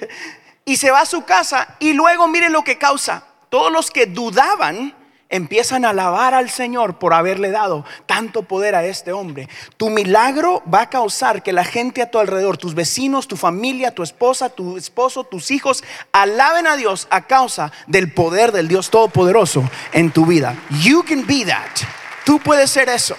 y 0.64 0.76
se 0.76 0.90
va 0.90 1.00
a 1.00 1.06
su 1.06 1.24
casa 1.24 1.76
y 1.78 1.92
luego 1.92 2.26
miren 2.28 2.52
lo 2.52 2.64
que 2.64 2.78
causa. 2.78 3.24
Todos 3.50 3.72
los 3.72 3.90
que 3.90 4.06
dudaban 4.06 4.94
empiezan 5.30 5.84
a 5.84 5.90
alabar 5.90 6.34
al 6.34 6.50
Señor 6.50 6.98
por 6.98 7.12
haberle 7.12 7.50
dado 7.50 7.84
tanto 8.06 8.42
poder 8.42 8.74
a 8.74 8.84
este 8.84 9.12
hombre. 9.12 9.48
Tu 9.76 9.90
milagro 9.90 10.62
va 10.72 10.82
a 10.82 10.90
causar 10.90 11.42
que 11.42 11.52
la 11.52 11.64
gente 11.64 12.02
a 12.02 12.10
tu 12.10 12.18
alrededor, 12.18 12.56
tus 12.56 12.74
vecinos, 12.74 13.28
tu 13.28 13.36
familia, 13.36 13.94
tu 13.94 14.02
esposa, 14.02 14.48
tu 14.48 14.76
esposo, 14.76 15.24
tus 15.24 15.50
hijos, 15.50 15.84
alaben 16.12 16.66
a 16.66 16.76
Dios 16.76 17.08
a 17.10 17.26
causa 17.26 17.72
del 17.86 18.12
poder 18.12 18.52
del 18.52 18.68
Dios 18.68 18.90
Todopoderoso 18.90 19.68
en 19.92 20.10
tu 20.10 20.26
vida. 20.26 20.56
You 20.82 21.02
can 21.02 21.26
be 21.26 21.44
that. 21.44 21.97
Tú 22.28 22.38
puedes 22.38 22.70
ser 22.70 22.90
eso. 22.90 23.16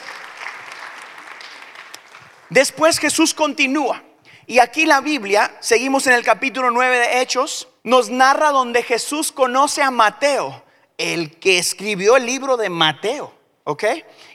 Después 2.52 3.00
Jesús 3.00 3.34
continúa. 3.34 4.04
Y 4.46 4.60
aquí 4.60 4.86
la 4.86 5.02
Biblia, 5.02 5.58
seguimos 5.62 6.06
en 6.06 6.14
el 6.14 6.24
capítulo 6.24 6.70
9 6.70 7.00
de 7.00 7.20
Hechos, 7.20 7.70
nos 7.82 8.12
narra 8.12 8.52
donde 8.52 8.84
Jesús 8.84 9.32
conoce 9.32 9.82
a 9.82 9.90
Mateo, 9.90 10.64
el 11.00 11.40
que 11.40 11.58
escribió 11.58 12.18
el 12.18 12.28
libro 12.28 12.56
de 12.56 12.70
Mateo. 12.70 13.34
¿Ok? 13.64 13.84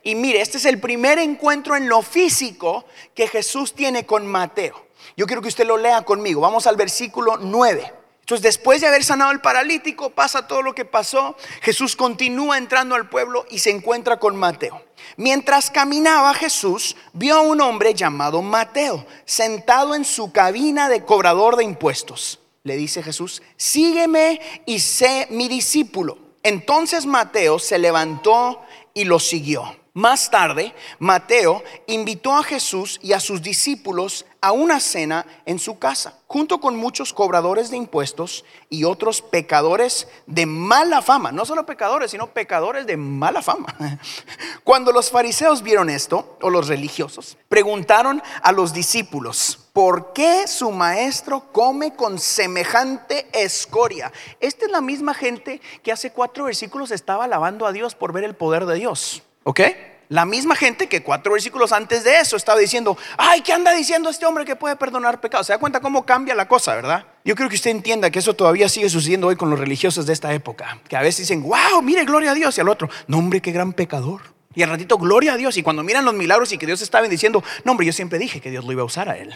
Y 0.03 0.17
mire, 0.17 0.41
este 0.41 0.59
es 0.59 0.65
el 0.65 0.81
primer 0.81 1.21
encuentro 1.21 1.77
en 1.77 1.89
lo 1.89 2.03
físico 2.03 2.85
que 3.15 3.29
Jesús 3.29 3.77
tiene 3.77 4.05
con 4.07 4.27
Mateo. 4.27 4.89
Yo 5.17 5.27
quiero 5.27 5.41
que 5.41 5.47
usted 5.47 5.69
lo 5.69 5.77
lea 5.77 6.03
conmigo. 6.03 6.41
Vamos 6.41 6.67
al 6.67 6.75
versículo 6.75 7.37
9. 7.37 8.04
Entonces, 8.25 8.43
después 8.43 8.81
de 8.81 8.87
haber 8.87 9.05
sanado 9.05 9.33
al 9.33 9.43
paralítico, 9.43 10.09
pasa 10.09 10.47
todo 10.47 10.63
lo 10.63 10.75
que 10.75 10.87
pasó. 10.87 11.37
Jesús 11.61 11.95
continúa 11.95 12.57
entrando 12.57 12.95
al 12.95 13.11
pueblo 13.11 13.45
y 13.51 13.59
se 13.59 13.69
encuentra 13.69 14.19
con 14.19 14.35
Mateo. 14.35 14.83
Mientras 15.19 15.71
caminaba 15.71 16.33
Jesús, 16.33 16.97
vio 17.13 17.37
a 17.37 17.43
un 17.43 17.61
hombre 17.61 17.93
llamado 17.93 18.41
Mateo, 18.41 19.05
sentado 19.27 19.95
en 19.95 20.07
su 20.07 20.33
cabina 20.33 20.89
de 20.89 21.05
cobrador 21.05 21.57
de 21.57 21.65
impuestos. 21.65 22.41
Le 22.63 22.77
dice 22.77 23.03
Jesús, 23.03 23.43
sígueme 23.59 24.41
y 24.65 24.79
sé 24.79 25.27
mi 25.29 25.47
discípulo. 25.47 26.17
Entonces 26.43 27.05
Mateo 27.05 27.59
se 27.59 27.79
levantó 27.79 28.63
y 28.95 29.05
lo 29.05 29.19
siguió. 29.19 29.77
Más 29.97 30.29
tarde, 30.29 30.75
Mateo 30.99 31.63
invitó 31.87 32.35
a 32.35 32.43
Jesús 32.43 32.99
y 33.01 33.13
a 33.13 33.21
sus 33.21 33.41
discípulos 33.43 34.27
a 34.41 34.51
una 34.51 34.81
cena 34.81 35.25
en 35.47 35.61
su 35.61 35.79
casa, 35.79 36.19
junto 36.27 36.61
con 36.61 36.75
muchos 36.75 37.13
cobradores 37.13 37.71
de 37.71 37.77
impuestos 37.77 38.45
y 38.69 38.83
otros 38.83 39.23
pecadores 39.23 40.09
de 40.27 40.47
mala 40.47 41.01
fama. 41.01 41.31
No 41.31 41.45
solo 41.45 41.65
pecadores, 41.65 42.11
sino 42.11 42.27
pecadores 42.27 42.89
de 42.89 42.97
mala 42.97 43.41
fama. 43.41 43.73
Cuando 44.65 44.91
los 44.91 45.13
fariseos 45.13 45.63
vieron 45.63 45.89
esto, 45.89 46.39
o 46.43 46.51
los 46.51 46.67
religiosos, 46.67 47.39
preguntaron 47.49 48.21
a 48.43 48.51
los 48.51 48.73
discípulos, 48.73 49.69
¿por 49.73 50.13
qué 50.13 50.49
su 50.49 50.73
maestro 50.73 51.53
come 51.53 51.95
con 51.95 52.19
semejante 52.19 53.29
escoria? 53.33 54.13
Esta 54.41 54.67
es 54.67 54.73
la 54.73 54.81
misma 54.81 55.15
gente 55.15 55.61
que 55.85 55.93
hace 55.93 56.11
cuatro 56.11 56.47
versículos 56.47 56.91
estaba 56.91 57.27
alabando 57.27 57.65
a 57.65 57.71
Dios 57.71 57.95
por 57.95 58.13
ver 58.13 58.25
el 58.25 58.35
poder 58.35 58.67
de 58.67 58.75
Dios. 58.75 59.23
¿Ok? 59.45 59.61
La 60.09 60.27
misma 60.27 60.55
gente 60.55 60.87
que 60.87 61.03
cuatro 61.03 61.33
versículos 61.33 61.73
antes 61.73 62.05
de 62.05 62.19
eso 62.19 62.37
estaba 62.37 62.59
diciendo, 62.59 62.97
ay, 63.17 63.41
¿qué 63.41 63.53
anda 63.53 63.73
diciendo 63.73 64.11
este 64.11 64.27
hombre 64.27 64.45
que 64.45 64.55
puede 64.55 64.77
perdonar 64.77 65.21
pecados? 65.21 65.47
Se 65.47 65.53
da 65.55 65.59
cuenta 65.59 65.81
cómo 65.81 66.05
cambia 66.05 66.35
la 66.35 66.47
cosa, 66.47 66.75
¿verdad? 66.75 67.07
Yo 67.25 67.35
creo 67.35 67.49
que 67.49 67.55
usted 67.55 67.71
entienda 67.71 68.11
que 68.11 68.19
eso 68.19 68.35
todavía 68.35 68.69
sigue 68.69 68.91
sucediendo 68.91 69.29
hoy 69.29 69.37
con 69.37 69.49
los 69.49 69.59
religiosos 69.59 70.07
de 70.07 70.13
esta 70.13 70.33
época, 70.35 70.79
que 70.89 70.97
a 70.97 71.01
veces 71.01 71.27
dicen, 71.27 71.43
wow, 71.43 71.81
mire, 71.83 72.05
gloria 72.05 72.33
a 72.33 72.35
Dios, 72.35 72.57
y 72.59 72.61
al 72.61 72.69
otro, 72.69 72.91
no, 73.07 73.19
hombre, 73.19 73.41
qué 73.41 73.51
gran 73.51 73.73
pecador. 73.73 74.35
Y 74.55 74.63
al 74.63 74.71
ratito, 74.71 74.99
gloria 74.99 75.33
a 75.33 75.37
Dios, 75.37 75.57
y 75.57 75.63
cuando 75.63 75.83
miran 75.83 76.05
los 76.05 76.15
milagros 76.15 76.53
y 76.53 76.59
que 76.59 76.67
Dios 76.67 76.83
estaba 76.83 77.09
diciendo, 77.09 77.43
no, 77.65 77.73
hombre, 77.73 77.87
yo 77.87 77.93
siempre 77.93 78.19
dije 78.19 78.41
que 78.41 78.51
Dios 78.51 78.65
lo 78.65 78.73
iba 78.73 78.83
a 78.83 78.87
usar 78.87 79.09
a 79.09 79.17
él. 79.17 79.35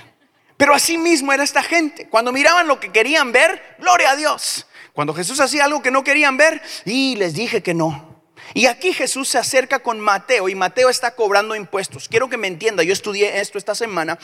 Pero 0.56 0.74
así 0.74 0.98
mismo 0.98 1.32
era 1.32 1.42
esta 1.42 1.62
gente. 1.62 2.08
Cuando 2.08 2.30
miraban 2.30 2.68
lo 2.68 2.78
que 2.78 2.92
querían 2.92 3.32
ver, 3.32 3.76
gloria 3.78 4.10
a 4.10 4.16
Dios. 4.16 4.66
Cuando 4.92 5.14
Jesús 5.14 5.40
hacía 5.40 5.64
algo 5.64 5.82
que 5.82 5.90
no 5.90 6.04
querían 6.04 6.36
ver, 6.36 6.60
y 6.84 7.16
les 7.16 7.34
dije 7.34 7.62
que 7.62 7.74
no. 7.74 8.07
Y 8.54 8.66
aquí 8.66 8.92
Jesús 8.92 9.28
se 9.28 9.38
acerca 9.38 9.80
con 9.80 10.00
Mateo 10.00 10.48
y 10.48 10.54
Mateo 10.54 10.88
está 10.88 11.14
cobrando 11.14 11.54
impuestos. 11.54 12.08
Quiero 12.08 12.28
que 12.28 12.36
me 12.36 12.48
entienda, 12.48 12.82
yo 12.82 12.92
estudié 12.92 13.40
esto 13.40 13.58
esta 13.58 13.74
semana. 13.74 14.18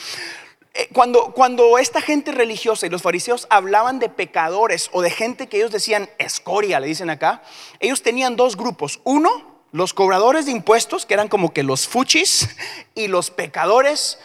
Eh, 0.77 0.89
cuando, 0.93 1.33
cuando 1.33 1.79
esta 1.79 2.01
gente 2.01 2.33
religiosa 2.33 2.87
y 2.87 2.91
los 2.91 3.03
fariseos 3.03 3.47
hablaban 3.49 4.01
de 4.01 4.09
pecadores 4.09 4.91
o 4.93 5.03
de 5.03 5.11
gente 5.11 5.47
que 5.47 5.59
ellos 5.59 5.71
decían 5.71 6.11
escoria, 6.19 6.81
le 6.81 6.89
dicen 6.89 7.11
acá, 7.11 7.43
ellos 7.79 8.03
tenían 8.03 8.35
dos 8.35 8.57
grupos. 8.57 9.01
Uno, 9.05 9.55
los 9.71 9.95
cobradores 9.95 10.47
de 10.47 10.53
impuestos, 10.53 11.07
que 11.07 11.15
eran 11.15 11.29
como 11.29 11.53
que 11.53 11.63
los 11.63 11.87
fuchis, 11.87 12.49
y 12.95 13.07
los 13.07 13.31
pecadores 13.31 14.19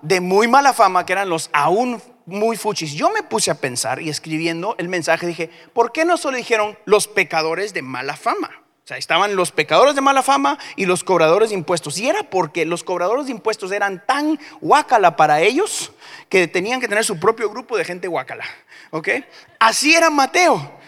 de 0.00 0.20
muy 0.20 0.48
mala 0.48 0.72
fama, 0.72 1.04
que 1.04 1.12
eran 1.12 1.28
los 1.28 1.50
aún 1.52 2.00
muy 2.24 2.56
fuchis. 2.56 2.94
Yo 2.94 3.10
me 3.10 3.22
puse 3.22 3.50
a 3.50 3.60
pensar 3.60 4.00
y 4.00 4.08
escribiendo 4.08 4.76
el 4.78 4.88
mensaje 4.88 5.26
dije, 5.26 5.50
¿por 5.74 5.92
qué 5.92 6.06
no 6.06 6.16
solo 6.16 6.38
dijeron 6.38 6.78
los 6.86 7.08
pecadores 7.08 7.74
de 7.74 7.82
mala 7.82 8.16
fama? 8.16 8.63
O 8.84 8.86
sea, 8.86 8.98
estaban 8.98 9.34
los 9.34 9.50
pecadores 9.50 9.94
de 9.94 10.02
mala 10.02 10.22
fama 10.22 10.58
y 10.76 10.84
los 10.84 11.04
cobradores 11.04 11.48
de 11.48 11.54
impuestos. 11.54 11.96
Y 11.98 12.06
era 12.06 12.22
porque 12.24 12.66
los 12.66 12.84
cobradores 12.84 13.26
de 13.26 13.32
impuestos 13.32 13.72
eran 13.72 14.04
tan 14.04 14.38
guácala 14.60 15.16
para 15.16 15.40
ellos 15.40 15.92
que 16.28 16.46
tenían 16.48 16.82
que 16.82 16.88
tener 16.88 17.02
su 17.02 17.18
propio 17.18 17.48
grupo 17.48 17.78
de 17.78 17.86
gente 17.86 18.08
guácala. 18.08 18.44
¿Ok? 18.90 19.08
Así 19.58 19.94
era 19.94 20.10
Mateo 20.10 20.84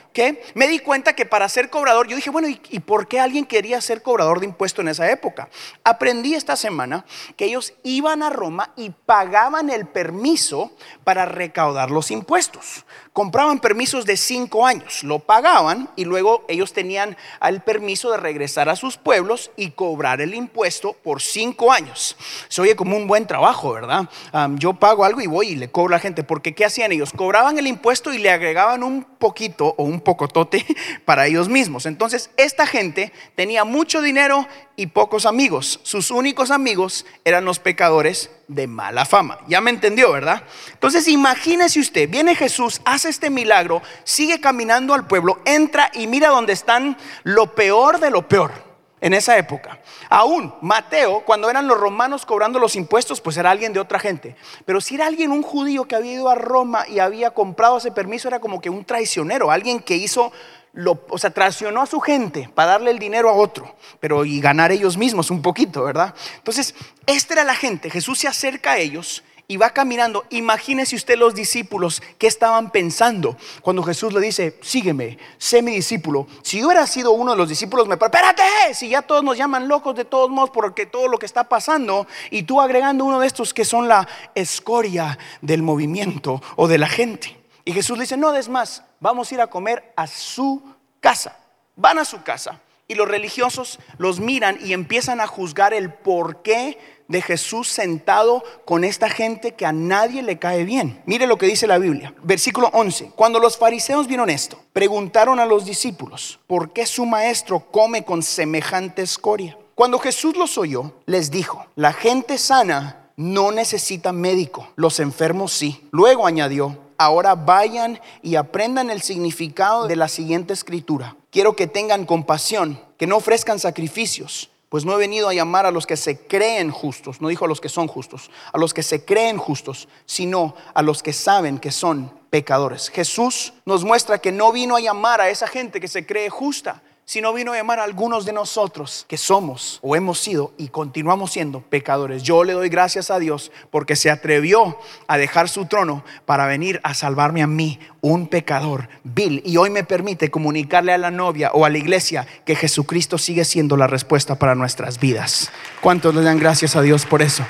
me 0.54 0.68
di 0.68 0.78
cuenta 0.78 1.14
que 1.14 1.26
para 1.26 1.48
ser 1.48 1.68
cobrador, 1.70 2.08
yo 2.08 2.16
dije, 2.16 2.30
bueno, 2.30 2.48
¿y, 2.48 2.60
¿y, 2.70 2.80
por 2.80 3.06
qué 3.06 3.20
alguien 3.20 3.44
quería 3.44 3.80
ser 3.80 4.02
cobrador 4.02 4.40
de 4.40 4.46
impuestos 4.46 4.82
en 4.82 4.88
esa 4.88 5.10
época? 5.10 5.48
Aprendí 5.84 6.34
esta 6.34 6.56
semana 6.56 7.04
que 7.36 7.46
ellos 7.46 7.74
iban 7.82 8.22
a 8.22 8.30
Roma 8.30 8.72
y 8.76 8.90
pagaban 8.90 9.68
el 9.70 9.86
permiso 9.86 10.72
para 11.04 11.26
recaudar 11.26 11.90
los 11.90 12.10
impuestos. 12.10 12.84
Compraban 13.16 13.60
permisos 13.60 14.04
de 14.04 14.18
cinco 14.18 14.66
años, 14.66 15.02
lo 15.02 15.20
pagaban 15.20 15.88
y 15.96 16.04
luego 16.04 16.44
ellos 16.48 16.74
tenían 16.74 17.16
el 17.40 17.62
permiso 17.62 18.10
de 18.10 18.18
regresar 18.18 18.68
a 18.68 18.76
sus 18.76 18.98
pueblos 18.98 19.50
y 19.56 19.70
cobrar 19.70 20.20
el 20.20 20.34
impuesto 20.34 20.92
por 20.92 21.22
cinco 21.22 21.72
años. 21.72 22.14
Se 22.48 22.60
oye 22.60 22.76
como 22.76 22.94
un 22.94 23.06
buen 23.06 23.26
trabajo, 23.26 23.72
¿verdad? 23.72 24.10
yo 24.56 24.74
pago 24.74 25.02
algo 25.02 25.22
y 25.22 25.28
voy 25.28 25.48
y 25.48 25.56
le 25.56 25.70
cobro 25.70 25.94
a 25.94 25.96
la 25.96 26.00
gente, 26.02 26.24
porque 26.24 26.54
¿qué 26.54 26.66
hacían 26.66 26.92
ellos? 26.92 27.10
Cobraban 27.16 27.58
el 27.58 27.66
impuesto 27.66 28.12
y 28.12 28.18
le 28.18 28.30
agregaban 28.30 28.82
un 28.82 29.02
poquito 29.02 29.74
o 29.78 29.84
un 29.84 30.02
pocotote 30.02 30.66
para 31.06 31.26
ellos 31.26 31.48
mismos. 31.48 31.86
Entonces, 31.86 32.28
esta 32.36 32.66
gente 32.66 33.14
tenía 33.34 33.64
mucho 33.64 34.02
dinero 34.02 34.46
y 34.76 34.88
pocos 34.88 35.24
amigos. 35.24 35.80
Sus 35.84 36.10
únicos 36.10 36.50
amigos 36.50 37.06
eran 37.24 37.46
los 37.46 37.60
pecadores 37.60 38.28
de 38.48 38.66
mala 38.66 39.04
fama. 39.04 39.38
Ya 39.48 39.60
me 39.60 39.70
entendió, 39.70 40.12
¿verdad? 40.12 40.42
Entonces, 40.72 41.08
imagínese 41.08 41.80
usted, 41.80 42.08
viene 42.08 42.34
Jesús, 42.34 42.80
hace 42.84 43.08
este 43.08 43.30
milagro, 43.30 43.82
sigue 44.04 44.40
caminando 44.40 44.94
al 44.94 45.06
pueblo, 45.06 45.40
entra 45.44 45.90
y 45.94 46.06
mira 46.06 46.28
donde 46.28 46.52
están 46.52 46.96
lo 47.24 47.54
peor 47.54 47.98
de 47.98 48.10
lo 48.10 48.28
peor. 48.28 48.66
en 49.00 49.12
esa 49.12 49.36
época. 49.36 49.78
Aún 50.08 50.54
Mateo, 50.62 51.20
cuando 51.20 51.50
eran 51.50 51.68
los 51.68 51.78
romanos 51.78 52.24
cobrando 52.24 52.58
los 52.58 52.76
impuestos, 52.76 53.20
pues 53.20 53.36
era 53.36 53.50
alguien 53.50 53.72
de 53.72 53.80
otra 53.80 53.98
gente. 53.98 54.36
Pero 54.64 54.80
si 54.80 54.94
era 54.94 55.06
alguien, 55.06 55.32
un 55.32 55.42
judío 55.42 55.84
que 55.84 55.94
había 55.94 56.14
ido 56.14 56.30
a 56.30 56.34
Roma 56.34 56.88
y 56.88 56.98
había 56.98 57.30
comprado 57.32 57.76
ese 57.76 57.92
permiso, 57.92 58.26
era 58.26 58.40
como 58.40 58.60
que 58.60 58.70
un 58.70 58.84
traicionero, 58.84 59.50
alguien 59.50 59.80
que 59.80 59.96
hizo, 59.96 60.32
lo, 60.76 61.02
o 61.08 61.18
sea, 61.18 61.30
traicionó 61.30 61.82
a 61.82 61.86
su 61.86 62.00
gente 62.00 62.50
para 62.54 62.72
darle 62.72 62.90
el 62.90 62.98
dinero 62.98 63.30
a 63.30 63.32
otro, 63.32 63.74
pero 63.98 64.24
y 64.24 64.40
ganar 64.40 64.70
ellos 64.70 64.96
mismos 64.96 65.30
un 65.30 65.40
poquito, 65.42 65.82
¿verdad? 65.82 66.14
Entonces, 66.36 66.74
esta 67.06 67.34
era 67.34 67.44
la 67.44 67.54
gente. 67.54 67.90
Jesús 67.90 68.18
se 68.18 68.28
acerca 68.28 68.72
a 68.72 68.78
ellos 68.78 69.24
y 69.48 69.56
va 69.56 69.70
caminando. 69.70 70.24
Imagínese 70.28 70.94
usted 70.94 71.16
los 71.16 71.34
discípulos 71.34 72.02
que 72.18 72.26
estaban 72.26 72.70
pensando 72.70 73.38
cuando 73.62 73.82
Jesús 73.82 74.12
le 74.12 74.20
dice, 74.20 74.58
sígueme, 74.60 75.16
sé 75.38 75.62
mi 75.62 75.72
discípulo. 75.72 76.26
Si 76.42 76.60
yo 76.60 76.66
hubiera 76.66 76.86
sido 76.86 77.12
uno 77.12 77.32
de 77.32 77.38
los 77.38 77.48
discípulos, 77.48 77.88
me 77.88 77.94
espérate, 77.94 78.42
si 78.74 78.90
ya 78.90 79.00
todos 79.00 79.24
nos 79.24 79.38
llaman 79.38 79.68
locos 79.68 79.96
de 79.96 80.04
todos 80.04 80.28
modos 80.28 80.50
porque 80.50 80.84
todo 80.84 81.08
lo 81.08 81.18
que 81.18 81.26
está 81.26 81.44
pasando, 81.44 82.06
y 82.30 82.42
tú 82.42 82.60
agregando 82.60 83.06
uno 83.06 83.18
de 83.18 83.26
estos 83.26 83.54
que 83.54 83.64
son 83.64 83.88
la 83.88 84.06
escoria 84.34 85.18
del 85.40 85.62
movimiento 85.62 86.42
o 86.56 86.68
de 86.68 86.76
la 86.76 86.88
gente. 86.88 87.45
Y 87.66 87.72
Jesús 87.72 87.98
dice, 87.98 88.16
no 88.16 88.30
des 88.30 88.48
más, 88.48 88.84
vamos 89.00 89.30
a 89.30 89.34
ir 89.34 89.40
a 89.40 89.48
comer 89.48 89.92
a 89.96 90.06
su 90.06 90.62
casa. 91.00 91.36
Van 91.74 91.98
a 91.98 92.04
su 92.04 92.22
casa 92.22 92.60
y 92.88 92.94
los 92.94 93.08
religiosos 93.08 93.80
los 93.98 94.20
miran 94.20 94.56
y 94.62 94.72
empiezan 94.72 95.20
a 95.20 95.26
juzgar 95.26 95.74
el 95.74 95.92
por 95.92 96.42
qué 96.42 96.78
de 97.08 97.20
Jesús 97.20 97.68
sentado 97.68 98.44
con 98.64 98.84
esta 98.84 99.08
gente 99.10 99.54
que 99.54 99.66
a 99.66 99.72
nadie 99.72 100.22
le 100.22 100.38
cae 100.38 100.64
bien. 100.64 101.02
Mire 101.06 101.26
lo 101.26 101.38
que 101.38 101.46
dice 101.46 101.66
la 101.66 101.78
Biblia. 101.78 102.14
Versículo 102.22 102.70
11. 102.72 103.10
Cuando 103.16 103.40
los 103.40 103.58
fariseos 103.58 104.06
vieron 104.06 104.30
esto, 104.30 104.60
preguntaron 104.72 105.40
a 105.40 105.46
los 105.46 105.64
discípulos, 105.64 106.38
¿por 106.46 106.72
qué 106.72 106.86
su 106.86 107.04
maestro 107.04 107.60
come 107.72 108.04
con 108.04 108.22
semejante 108.22 109.02
escoria? 109.02 109.58
Cuando 109.74 109.98
Jesús 109.98 110.36
los 110.36 110.56
oyó, 110.56 110.92
les 111.04 111.32
dijo, 111.32 111.66
la 111.74 111.92
gente 111.92 112.38
sana 112.38 113.10
no 113.16 113.50
necesita 113.50 114.12
médico, 114.12 114.68
los 114.76 115.00
enfermos 115.00 115.52
sí. 115.52 115.88
Luego 115.90 116.26
añadió, 116.26 116.85
ahora 116.98 117.34
vayan 117.34 118.00
y 118.22 118.36
aprendan 118.36 118.90
el 118.90 119.02
significado 119.02 119.86
de 119.86 119.96
la 119.96 120.08
siguiente 120.08 120.52
escritura. 120.52 121.16
Quiero 121.30 121.56
que 121.56 121.66
tengan 121.66 122.06
compasión, 122.06 122.80
que 122.98 123.06
no 123.06 123.16
ofrezcan 123.16 123.58
sacrificios 123.58 124.50
pues 124.68 124.84
no 124.84 124.94
he 124.94 124.98
venido 124.98 125.28
a 125.28 125.34
llamar 125.34 125.64
a 125.64 125.70
los 125.70 125.86
que 125.86 125.96
se 125.96 126.26
creen 126.26 126.70
justos, 126.70 127.20
no 127.20 127.28
dijo 127.28 127.44
a 127.44 127.48
los 127.48 127.60
que 127.60 127.68
son 127.68 127.86
justos, 127.86 128.30
a 128.52 128.58
los 128.58 128.74
que 128.74 128.82
se 128.82 129.04
creen 129.04 129.38
justos, 129.38 129.88
sino 130.06 130.54
a 130.74 130.82
los 130.82 131.02
que 131.02 131.12
saben 131.12 131.58
que 131.58 131.70
son 131.70 132.12
pecadores. 132.30 132.90
Jesús 132.90 133.54
nos 133.64 133.84
muestra 133.84 134.18
que 134.18 134.32
no 134.32 134.52
vino 134.52 134.76
a 134.76 134.80
llamar 134.80 135.20
a 135.20 135.30
esa 135.30 135.46
gente 135.46 135.80
que 135.80 135.88
se 135.88 136.04
cree 136.04 136.30
justa, 136.30 136.82
sino 137.06 137.32
vino 137.32 137.52
a 137.52 137.56
llamar 137.56 137.78
a 137.78 137.84
algunos 137.84 138.24
de 138.26 138.32
nosotros 138.32 139.06
que 139.08 139.16
somos 139.16 139.78
o 139.80 139.94
hemos 139.94 140.18
sido 140.18 140.52
y 140.58 140.68
continuamos 140.68 141.30
siendo 141.30 141.60
pecadores. 141.60 142.24
Yo 142.24 142.42
le 142.42 142.52
doy 142.52 142.68
gracias 142.68 143.12
a 143.12 143.20
Dios 143.20 143.52
porque 143.70 143.94
se 143.94 144.10
atrevió 144.10 144.76
a 145.06 145.16
dejar 145.16 145.48
su 145.48 145.66
trono 145.66 146.04
para 146.24 146.46
venir 146.46 146.80
a 146.82 146.94
salvarme 146.94 147.44
a 147.44 147.46
mí, 147.46 147.78
un 148.00 148.26
pecador 148.26 148.88
vil. 149.04 149.40
Y 149.44 149.56
hoy 149.56 149.70
me 149.70 149.84
permite 149.84 150.32
comunicarle 150.32 150.92
a 150.92 150.98
la 150.98 151.12
novia 151.12 151.52
o 151.52 151.64
a 151.64 151.70
la 151.70 151.78
iglesia 151.78 152.26
que 152.44 152.56
Jesucristo 152.56 153.18
sigue 153.18 153.44
siendo 153.44 153.76
la 153.76 153.86
respuesta 153.86 154.34
para 154.34 154.56
nuestras 154.56 154.98
vidas. 154.98 155.52
¿Cuántos 155.80 156.12
le 156.12 156.22
dan 156.22 156.40
gracias 156.40 156.74
a 156.74 156.82
Dios 156.82 157.06
por 157.06 157.22
eso? 157.22 157.44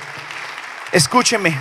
Escúcheme. 0.91 1.57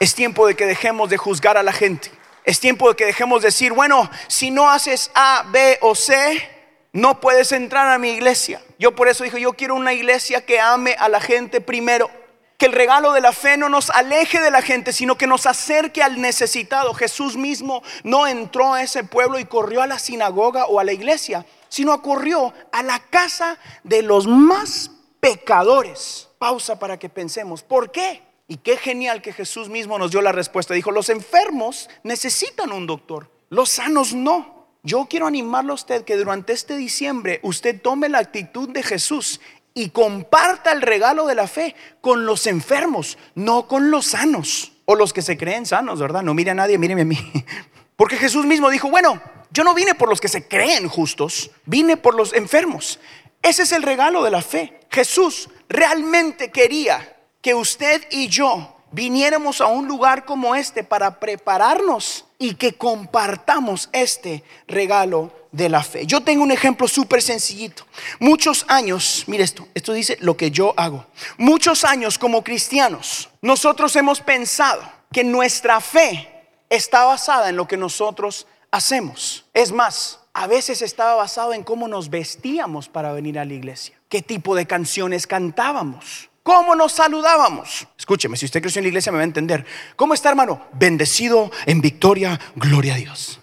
Es 0.00 0.16
tiempo 0.16 0.48
de 0.48 0.56
que 0.56 0.66
dejemos 0.66 1.10
de 1.10 1.16
juzgar 1.16 1.56
a 1.56 1.62
la 1.62 1.72
gente. 1.72 2.15
Es 2.46 2.60
tiempo 2.60 2.88
de 2.88 2.94
que 2.94 3.04
dejemos 3.04 3.42
de 3.42 3.48
decir, 3.48 3.72
bueno, 3.72 4.08
si 4.28 4.52
no 4.52 4.70
haces 4.70 5.10
A, 5.16 5.44
B 5.50 5.78
o 5.82 5.96
C, 5.96 6.48
no 6.92 7.20
puedes 7.20 7.50
entrar 7.50 7.88
a 7.88 7.98
mi 7.98 8.10
iglesia. 8.10 8.62
Yo 8.78 8.94
por 8.94 9.08
eso 9.08 9.24
dije, 9.24 9.40
yo 9.40 9.54
quiero 9.54 9.74
una 9.74 9.92
iglesia 9.92 10.46
que 10.46 10.60
ame 10.60 10.94
a 10.98 11.08
la 11.08 11.20
gente 11.20 11.60
primero. 11.60 12.08
Que 12.56 12.66
el 12.66 12.72
regalo 12.72 13.12
de 13.12 13.20
la 13.20 13.32
fe 13.32 13.56
no 13.56 13.68
nos 13.68 13.90
aleje 13.90 14.40
de 14.40 14.52
la 14.52 14.62
gente, 14.62 14.92
sino 14.92 15.18
que 15.18 15.26
nos 15.26 15.44
acerque 15.44 16.04
al 16.04 16.20
necesitado. 16.20 16.94
Jesús 16.94 17.36
mismo 17.36 17.82
no 18.04 18.28
entró 18.28 18.74
a 18.74 18.82
ese 18.82 19.02
pueblo 19.02 19.40
y 19.40 19.44
corrió 19.44 19.82
a 19.82 19.88
la 19.88 19.98
sinagoga 19.98 20.66
o 20.66 20.78
a 20.78 20.84
la 20.84 20.92
iglesia, 20.92 21.44
sino 21.68 22.00
corrió 22.00 22.54
a 22.70 22.84
la 22.84 23.00
casa 23.10 23.58
de 23.82 24.02
los 24.02 24.28
más 24.28 24.92
pecadores. 25.18 26.28
Pausa 26.38 26.78
para 26.78 26.96
que 26.96 27.08
pensemos, 27.08 27.64
¿por 27.64 27.90
qué? 27.90 28.22
Y 28.48 28.58
qué 28.58 28.76
genial 28.76 29.22
que 29.22 29.32
Jesús 29.32 29.68
mismo 29.68 29.98
nos 29.98 30.12
dio 30.12 30.22
la 30.22 30.32
respuesta. 30.32 30.74
Dijo, 30.74 30.92
los 30.92 31.08
enfermos 31.08 31.88
necesitan 32.04 32.72
un 32.72 32.86
doctor, 32.86 33.30
los 33.50 33.70
sanos 33.70 34.14
no. 34.14 34.54
Yo 34.82 35.06
quiero 35.10 35.26
animarlo 35.26 35.72
a 35.72 35.74
usted 35.74 36.04
que 36.04 36.16
durante 36.16 36.52
este 36.52 36.76
diciembre 36.76 37.40
usted 37.42 37.80
tome 37.80 38.08
la 38.08 38.18
actitud 38.18 38.68
de 38.68 38.84
Jesús 38.84 39.40
y 39.74 39.90
comparta 39.90 40.70
el 40.70 40.80
regalo 40.80 41.26
de 41.26 41.34
la 41.34 41.48
fe 41.48 41.74
con 42.00 42.24
los 42.24 42.46
enfermos, 42.46 43.18
no 43.34 43.66
con 43.66 43.90
los 43.90 44.06
sanos 44.06 44.72
o 44.84 44.94
los 44.94 45.12
que 45.12 45.22
se 45.22 45.36
creen 45.36 45.66
sanos, 45.66 45.98
¿verdad? 45.98 46.22
No 46.22 46.34
mire 46.34 46.52
a 46.52 46.54
nadie, 46.54 46.78
míreme 46.78 47.02
a 47.02 47.04
mí. 47.04 47.18
Porque 47.96 48.16
Jesús 48.16 48.46
mismo 48.46 48.70
dijo, 48.70 48.88
bueno, 48.88 49.20
yo 49.50 49.64
no 49.64 49.74
vine 49.74 49.94
por 49.94 50.08
los 50.08 50.20
que 50.20 50.28
se 50.28 50.46
creen 50.46 50.88
justos, 50.88 51.50
vine 51.64 51.96
por 51.96 52.14
los 52.14 52.32
enfermos. 52.32 53.00
Ese 53.42 53.62
es 53.62 53.72
el 53.72 53.82
regalo 53.82 54.22
de 54.22 54.30
la 54.30 54.42
fe. 54.42 54.80
Jesús 54.90 55.48
realmente 55.68 56.50
quería 56.50 57.15
que 57.46 57.54
usted 57.54 58.02
y 58.10 58.26
yo 58.26 58.74
viniéramos 58.90 59.60
a 59.60 59.68
un 59.68 59.86
lugar 59.86 60.24
como 60.24 60.56
este 60.56 60.82
para 60.82 61.20
prepararnos 61.20 62.24
y 62.40 62.56
que 62.56 62.72
compartamos 62.72 63.88
este 63.92 64.42
regalo 64.66 65.30
de 65.52 65.68
la 65.68 65.84
fe. 65.84 66.06
Yo 66.06 66.22
tengo 66.22 66.42
un 66.42 66.50
ejemplo 66.50 66.88
súper 66.88 67.22
sencillito. 67.22 67.86
Muchos 68.18 68.64
años, 68.66 69.22
mire 69.28 69.44
esto, 69.44 69.68
esto 69.74 69.92
dice 69.92 70.18
lo 70.20 70.36
que 70.36 70.50
yo 70.50 70.74
hago. 70.76 71.06
Muchos 71.38 71.84
años 71.84 72.18
como 72.18 72.42
cristianos, 72.42 73.28
nosotros 73.42 73.94
hemos 73.94 74.20
pensado 74.20 74.82
que 75.12 75.22
nuestra 75.22 75.80
fe 75.80 76.28
está 76.68 77.04
basada 77.04 77.50
en 77.50 77.54
lo 77.54 77.68
que 77.68 77.76
nosotros 77.76 78.48
hacemos. 78.72 79.44
Es 79.54 79.70
más, 79.70 80.18
a 80.34 80.48
veces 80.48 80.82
estaba 80.82 81.14
basado 81.14 81.52
en 81.52 81.62
cómo 81.62 81.86
nos 81.86 82.10
vestíamos 82.10 82.88
para 82.88 83.12
venir 83.12 83.38
a 83.38 83.44
la 83.44 83.54
iglesia, 83.54 83.96
qué 84.08 84.20
tipo 84.20 84.56
de 84.56 84.66
canciones 84.66 85.28
cantábamos 85.28 86.28
¿Cómo 86.46 86.76
nos 86.76 86.92
saludábamos? 86.92 87.88
Escúcheme, 87.98 88.36
si 88.36 88.44
usted 88.44 88.62
creció 88.62 88.78
en 88.78 88.84
la 88.84 88.88
iglesia 88.90 89.10
me 89.10 89.18
va 89.18 89.22
a 89.22 89.24
entender. 89.24 89.66
¿Cómo 89.96 90.14
está, 90.14 90.28
hermano? 90.28 90.64
Bendecido 90.74 91.50
en 91.66 91.80
victoria, 91.80 92.38
gloria 92.54 92.94
a 92.94 92.98
Dios. 92.98 93.40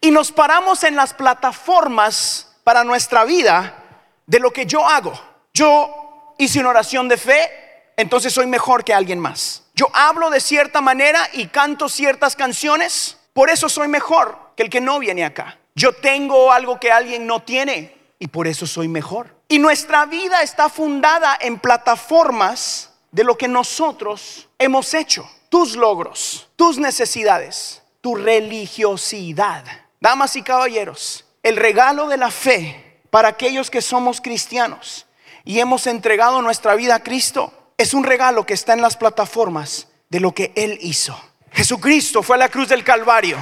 Y 0.00 0.10
nos 0.10 0.32
paramos 0.32 0.82
en 0.82 0.96
las 0.96 1.12
plataformas 1.12 2.56
para 2.64 2.84
nuestra 2.84 3.26
vida 3.26 3.84
de 4.24 4.40
lo 4.40 4.50
que 4.50 4.64
yo 4.64 4.88
hago. 4.88 5.12
Yo 5.52 6.34
hice 6.38 6.60
una 6.60 6.70
oración 6.70 7.06
de 7.06 7.18
fe, 7.18 7.50
entonces 7.98 8.32
soy 8.32 8.46
mejor 8.46 8.82
que 8.82 8.94
alguien 8.94 9.18
más. 9.18 9.64
Yo 9.74 9.90
hablo 9.92 10.30
de 10.30 10.40
cierta 10.40 10.80
manera 10.80 11.28
y 11.34 11.48
canto 11.48 11.90
ciertas 11.90 12.34
canciones, 12.34 13.18
por 13.34 13.50
eso 13.50 13.68
soy 13.68 13.88
mejor 13.88 14.54
que 14.56 14.62
el 14.62 14.70
que 14.70 14.80
no 14.80 14.98
viene 14.98 15.22
acá. 15.26 15.58
Yo 15.74 15.92
tengo 15.92 16.50
algo 16.50 16.80
que 16.80 16.90
alguien 16.90 17.26
no 17.26 17.42
tiene 17.42 17.94
y 18.18 18.28
por 18.28 18.46
eso 18.46 18.66
soy 18.66 18.88
mejor. 18.88 19.37
Y 19.48 19.58
nuestra 19.58 20.04
vida 20.04 20.42
está 20.42 20.68
fundada 20.68 21.36
en 21.40 21.58
plataformas 21.58 22.90
de 23.10 23.24
lo 23.24 23.38
que 23.38 23.48
nosotros 23.48 24.48
hemos 24.58 24.92
hecho. 24.92 25.28
Tus 25.48 25.74
logros, 25.74 26.48
tus 26.56 26.76
necesidades, 26.78 27.82
tu 28.02 28.14
religiosidad. 28.14 29.64
Damas 30.00 30.36
y 30.36 30.42
caballeros, 30.42 31.24
el 31.42 31.56
regalo 31.56 32.08
de 32.08 32.18
la 32.18 32.30
fe 32.30 33.00
para 33.10 33.28
aquellos 33.28 33.70
que 33.70 33.80
somos 33.80 34.20
cristianos 34.20 35.06
y 35.44 35.60
hemos 35.60 35.86
entregado 35.86 36.42
nuestra 36.42 36.74
vida 36.74 36.96
a 36.96 37.02
Cristo 37.02 37.72
es 37.78 37.94
un 37.94 38.04
regalo 38.04 38.44
que 38.44 38.52
está 38.52 38.74
en 38.74 38.82
las 38.82 38.98
plataformas 38.98 39.88
de 40.10 40.20
lo 40.20 40.32
que 40.32 40.52
Él 40.56 40.78
hizo. 40.82 41.18
Jesucristo 41.52 42.22
fue 42.22 42.36
a 42.36 42.40
la 42.40 42.48
cruz 42.50 42.68
del 42.68 42.84
Calvario. 42.84 43.38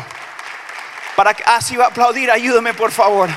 Para 1.17 1.35
que 1.35 1.43
así 1.45 1.75
ah, 1.75 1.79
va 1.79 1.85
a 1.87 1.89
aplaudir, 1.89 2.31
ayúdame 2.31 2.75
por 2.75 2.93
favor. 2.93 3.29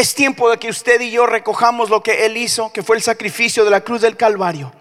Es 0.00 0.14
tiempo 0.14 0.48
de 0.48 0.56
que 0.56 0.70
usted 0.70 0.98
y 1.02 1.10
yo 1.10 1.26
recojamos 1.26 1.90
lo 1.90 2.02
que 2.02 2.24
Él 2.24 2.38
hizo, 2.38 2.72
que 2.72 2.82
fue 2.82 2.96
el 2.96 3.02
sacrificio 3.02 3.66
de 3.66 3.70
la 3.70 3.82
cruz 3.82 4.00
del 4.00 4.16
Calvario, 4.16 4.72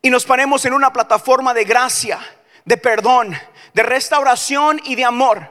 y 0.00 0.08
nos 0.08 0.24
paremos 0.24 0.64
en 0.64 0.72
una 0.72 0.94
plataforma 0.94 1.52
de 1.52 1.64
gracia, 1.64 2.18
de 2.64 2.78
perdón, 2.78 3.38
de 3.74 3.82
restauración 3.82 4.80
y 4.86 4.94
de 4.94 5.04
amor. 5.04 5.46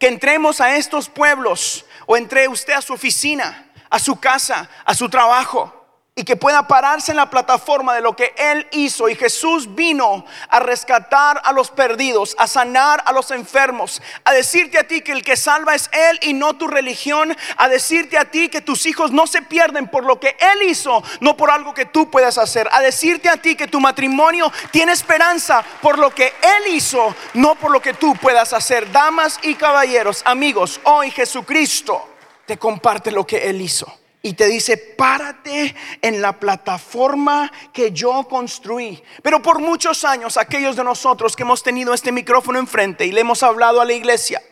Que 0.00 0.08
entremos 0.08 0.60
a 0.60 0.76
estos 0.76 1.08
pueblos 1.08 1.84
o 2.06 2.16
entre 2.16 2.48
usted 2.48 2.72
a 2.72 2.82
su 2.82 2.94
oficina, 2.94 3.70
a 3.90 4.00
su 4.00 4.18
casa, 4.18 4.68
a 4.84 4.92
su 4.92 5.08
trabajo, 5.08 5.77
y 6.18 6.24
que 6.24 6.34
pueda 6.34 6.66
pararse 6.66 7.12
en 7.12 7.16
la 7.16 7.30
plataforma 7.30 7.94
de 7.94 8.00
lo 8.00 8.16
que 8.16 8.34
Él 8.36 8.66
hizo. 8.72 9.08
Y 9.08 9.14
Jesús 9.14 9.76
vino 9.76 10.24
a 10.48 10.58
rescatar 10.58 11.40
a 11.44 11.52
los 11.52 11.70
perdidos, 11.70 12.34
a 12.40 12.48
sanar 12.48 13.04
a 13.06 13.12
los 13.12 13.30
enfermos, 13.30 14.02
a 14.24 14.32
decirte 14.32 14.78
a 14.78 14.88
ti 14.88 15.00
que 15.00 15.12
el 15.12 15.22
que 15.22 15.36
salva 15.36 15.76
es 15.76 15.88
Él 15.92 16.18
y 16.22 16.32
no 16.32 16.56
tu 16.56 16.66
religión, 16.66 17.36
a 17.56 17.68
decirte 17.68 18.18
a 18.18 18.24
ti 18.24 18.48
que 18.48 18.60
tus 18.60 18.84
hijos 18.86 19.12
no 19.12 19.28
se 19.28 19.42
pierden 19.42 19.86
por 19.86 20.04
lo 20.04 20.18
que 20.18 20.36
Él 20.40 20.64
hizo, 20.64 21.04
no 21.20 21.36
por 21.36 21.52
algo 21.52 21.72
que 21.72 21.84
tú 21.84 22.10
puedas 22.10 22.36
hacer, 22.36 22.68
a 22.72 22.80
decirte 22.80 23.28
a 23.28 23.36
ti 23.36 23.54
que 23.54 23.68
tu 23.68 23.78
matrimonio 23.78 24.52
tiene 24.72 24.90
esperanza 24.90 25.64
por 25.80 26.00
lo 26.00 26.12
que 26.12 26.34
Él 26.42 26.74
hizo, 26.74 27.14
no 27.34 27.54
por 27.54 27.70
lo 27.70 27.80
que 27.80 27.94
tú 27.94 28.16
puedas 28.16 28.52
hacer. 28.52 28.90
Damas 28.90 29.38
y 29.42 29.54
caballeros, 29.54 30.22
amigos, 30.24 30.80
hoy 30.82 31.12
Jesucristo 31.12 32.08
te 32.44 32.58
comparte 32.58 33.12
lo 33.12 33.24
que 33.24 33.48
Él 33.48 33.60
hizo 33.60 33.86
y 34.22 34.32
te 34.34 34.46
dice, 34.46 34.76
párate 34.76 35.74
en 36.02 36.20
la 36.20 36.38
plataforma 36.38 37.52
que 37.72 37.92
yo 37.92 38.26
construí. 38.28 39.02
Pero 39.22 39.40
por 39.40 39.60
muchos 39.60 40.04
años, 40.04 40.36
aquellos 40.36 40.76
de 40.76 40.84
nosotros 40.84 41.36
que 41.36 41.44
hemos 41.44 41.62
tenido 41.62 41.94
este 41.94 42.12
micrófono 42.12 42.58
enfrente 42.58 43.06
y 43.06 43.12
le 43.12 43.20
hemos 43.20 43.42
hablado 43.42 43.80
a 43.80 43.84
la 43.84 43.92
iglesia, 43.92 44.42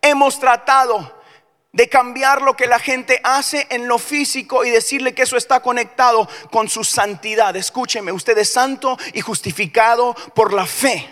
hemos 0.00 0.38
tratado 0.38 1.18
de 1.72 1.88
cambiar 1.88 2.42
lo 2.42 2.56
que 2.56 2.66
la 2.66 2.78
gente 2.78 3.20
hace 3.22 3.66
en 3.70 3.88
lo 3.88 3.98
físico 3.98 4.64
y 4.64 4.70
decirle 4.70 5.14
que 5.14 5.22
eso 5.22 5.36
está 5.36 5.60
conectado 5.60 6.28
con 6.50 6.68
su 6.68 6.84
santidad. 6.84 7.54
Escúcheme, 7.56 8.12
usted 8.12 8.38
es 8.38 8.50
santo 8.50 8.96
y 9.12 9.20
justificado 9.20 10.14
por 10.34 10.52
la 10.52 10.66
fe, 10.66 11.08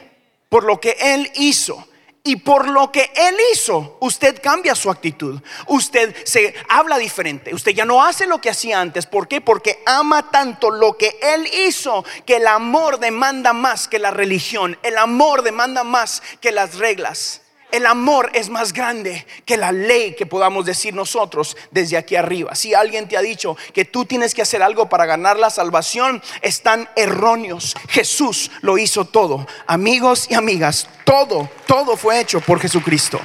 por 0.49 0.65
lo 0.65 0.81
que 0.81 0.97
Él 0.99 1.31
hizo. 1.35 1.87
Y 2.27 2.35
por 2.35 2.69
lo 2.69 2.91
que 2.91 3.13
Él 3.15 3.37
hizo, 3.53 3.99
usted 4.01 4.43
cambia 4.43 4.75
su 4.75 4.91
actitud. 4.91 5.41
Usted 5.69 6.13
se 6.25 6.57
habla 6.69 6.99
diferente. 6.99 7.55
Usted 7.55 7.71
ya 7.71 7.85
no 7.85 8.05
hace 8.05 8.27
lo 8.27 8.41
que 8.41 8.51
hacía 8.51 8.81
antes. 8.81 9.07
¿Por 9.07 9.29
qué? 9.29 9.41
Porque 9.41 9.81
ama 9.87 10.29
tanto 10.33 10.73
lo 10.73 10.99
que 10.99 11.17
Él 11.23 11.47
hizo 11.69 12.05
que 12.27 12.39
el 12.39 12.49
amor 12.49 12.99
demanda 12.99 13.53
más 13.53 13.87
que 13.87 14.01
la 14.01 14.11
religión. 14.11 14.77
El 14.83 14.99
amor 14.99 15.43
demanda 15.43 15.85
más 15.85 16.21
que 16.41 16.51
las 16.51 16.79
reglas. 16.79 17.43
El 17.73 17.85
amor 17.85 18.31
es 18.33 18.49
más 18.49 18.73
grande 18.73 19.27
que 19.45 19.57
la 19.57 19.73
ley 19.73 20.15
que 20.15 20.25
podamos 20.25 20.65
decir 20.65 20.95
nosotros 20.95 21.57
desde 21.73 21.97
aquí 21.97 22.15
arriba. 22.15 22.55
Si 22.55 22.75
alguien 22.75 23.09
te 23.09 23.17
ha 23.17 23.21
dicho 23.21 23.57
que 23.75 23.85
tú 23.85 24.05
tienes 24.05 24.35
que 24.35 24.43
hacer 24.43 24.63
algo 24.63 24.89
para 24.89 25.05
ganar 25.05 25.37
la 25.37 25.51
salvación, 25.51 26.23
están 26.43 26.89
erróneos. 26.95 27.75
Jesús 27.89 28.51
lo 28.63 28.79
hizo 28.79 29.05
todo. 29.05 29.47
Amigos 29.67 30.27
y 30.31 30.35
amigas, 30.35 30.89
todo, 31.05 31.51
todo 31.67 31.97
fue 31.97 32.21
hecho 32.21 32.41
por 32.41 32.61
Jesucristo. 32.61 33.21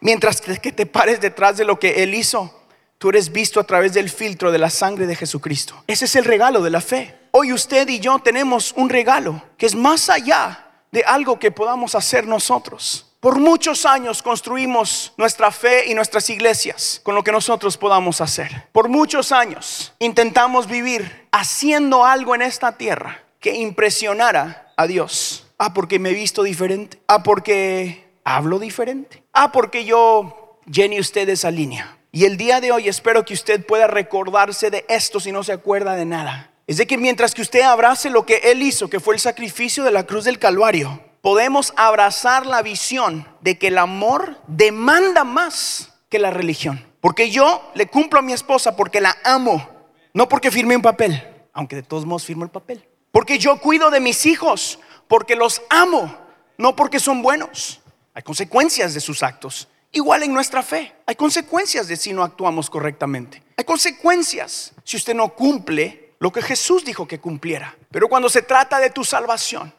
Mientras 0.00 0.40
que 0.40 0.72
te 0.72 0.86
pares 0.86 1.20
detrás 1.20 1.56
de 1.56 1.64
lo 1.64 1.78
que 1.78 2.02
Él 2.02 2.14
hizo, 2.14 2.62
tú 2.98 3.10
eres 3.10 3.30
visto 3.30 3.60
a 3.60 3.64
través 3.64 3.94
del 3.94 4.10
filtro 4.10 4.50
de 4.50 4.58
la 4.58 4.70
sangre 4.70 5.06
de 5.06 5.16
Jesucristo. 5.16 5.84
Ese 5.86 6.06
es 6.06 6.16
el 6.16 6.24
regalo 6.24 6.62
de 6.62 6.70
la 6.70 6.80
fe 6.80 7.17
hoy 7.32 7.52
usted 7.52 7.88
y 7.88 8.00
yo 8.00 8.18
tenemos 8.18 8.72
un 8.76 8.88
regalo 8.88 9.42
que 9.56 9.66
es 9.66 9.74
más 9.74 10.08
allá 10.08 10.66
de 10.90 11.02
algo 11.04 11.38
que 11.38 11.50
podamos 11.50 11.94
hacer 11.94 12.26
nosotros. 12.26 13.04
Por 13.20 13.40
muchos 13.40 13.84
años 13.84 14.22
construimos 14.22 15.12
nuestra 15.16 15.50
fe 15.50 15.90
y 15.90 15.94
nuestras 15.94 16.30
iglesias 16.30 17.00
con 17.02 17.16
lo 17.16 17.24
que 17.24 17.32
nosotros 17.32 17.76
podamos 17.76 18.20
hacer. 18.20 18.68
Por 18.70 18.88
muchos 18.88 19.32
años 19.32 19.92
intentamos 19.98 20.68
vivir 20.68 21.26
haciendo 21.32 22.04
algo 22.04 22.36
en 22.36 22.42
esta 22.42 22.78
tierra 22.78 23.24
que 23.40 23.56
impresionara 23.56 24.72
a 24.76 24.86
Dios. 24.86 25.46
Ah, 25.58 25.74
porque 25.74 25.98
me 25.98 26.10
he 26.10 26.14
visto 26.14 26.44
diferente. 26.44 27.00
Ah, 27.08 27.24
porque 27.24 28.08
hablo 28.22 28.60
diferente. 28.60 29.24
Ah, 29.32 29.50
porque 29.50 29.84
yo 29.84 30.60
llene 30.66 31.00
usted 31.00 31.28
esa 31.28 31.50
línea. 31.50 31.98
Y 32.12 32.24
el 32.24 32.36
día 32.36 32.60
de 32.60 32.72
hoy 32.72 32.88
espero 32.88 33.24
que 33.24 33.34
usted 33.34 33.66
pueda 33.66 33.86
recordarse 33.86 34.70
de 34.70 34.84
esto 34.88 35.18
si 35.18 35.32
no 35.32 35.42
se 35.42 35.52
acuerda 35.52 35.96
de 35.96 36.06
nada. 36.06 36.47
Es 36.68 36.76
de 36.76 36.86
que 36.86 36.98
mientras 36.98 37.34
que 37.34 37.40
usted 37.40 37.62
abrace 37.62 38.10
lo 38.10 38.26
que 38.26 38.42
Él 38.44 38.62
hizo, 38.62 38.90
que 38.90 39.00
fue 39.00 39.14
el 39.14 39.20
sacrificio 39.20 39.84
de 39.84 39.90
la 39.90 40.04
cruz 40.04 40.24
del 40.24 40.38
Calvario, 40.38 41.02
podemos 41.22 41.72
abrazar 41.76 42.44
la 42.44 42.60
visión 42.60 43.26
de 43.40 43.58
que 43.58 43.68
el 43.68 43.78
amor 43.78 44.36
demanda 44.48 45.24
más 45.24 45.94
que 46.10 46.18
la 46.18 46.30
religión. 46.30 46.86
Porque 47.00 47.30
yo 47.30 47.70
le 47.74 47.86
cumplo 47.86 48.18
a 48.18 48.22
mi 48.22 48.34
esposa 48.34 48.76
porque 48.76 49.00
la 49.00 49.16
amo, 49.24 49.66
no 50.12 50.28
porque 50.28 50.50
firme 50.50 50.76
un 50.76 50.82
papel, 50.82 51.26
aunque 51.54 51.76
de 51.76 51.82
todos 51.82 52.04
modos 52.04 52.26
firmo 52.26 52.44
el 52.44 52.50
papel. 52.50 52.86
Porque 53.12 53.38
yo 53.38 53.58
cuido 53.60 53.90
de 53.90 54.00
mis 54.00 54.26
hijos, 54.26 54.78
porque 55.08 55.36
los 55.36 55.62
amo, 55.70 56.14
no 56.58 56.76
porque 56.76 57.00
son 57.00 57.22
buenos. 57.22 57.80
Hay 58.12 58.22
consecuencias 58.22 58.92
de 58.92 59.00
sus 59.00 59.22
actos. 59.22 59.68
Igual 59.90 60.22
en 60.22 60.34
nuestra 60.34 60.62
fe, 60.62 60.94
hay 61.06 61.14
consecuencias 61.14 61.88
de 61.88 61.96
si 61.96 62.12
no 62.12 62.22
actuamos 62.22 62.68
correctamente. 62.68 63.42
Hay 63.56 63.64
consecuencias 63.64 64.72
si 64.84 64.98
usted 64.98 65.14
no 65.14 65.30
cumple 65.30 66.07
lo 66.18 66.32
que 66.32 66.42
Jesús 66.42 66.84
dijo 66.84 67.06
que 67.06 67.20
cumpliera. 67.20 67.76
Pero 67.90 68.08
cuando 68.08 68.28
se 68.28 68.42
trata 68.42 68.78
de 68.78 68.90
tu 68.90 69.04
salvación, 69.04 69.72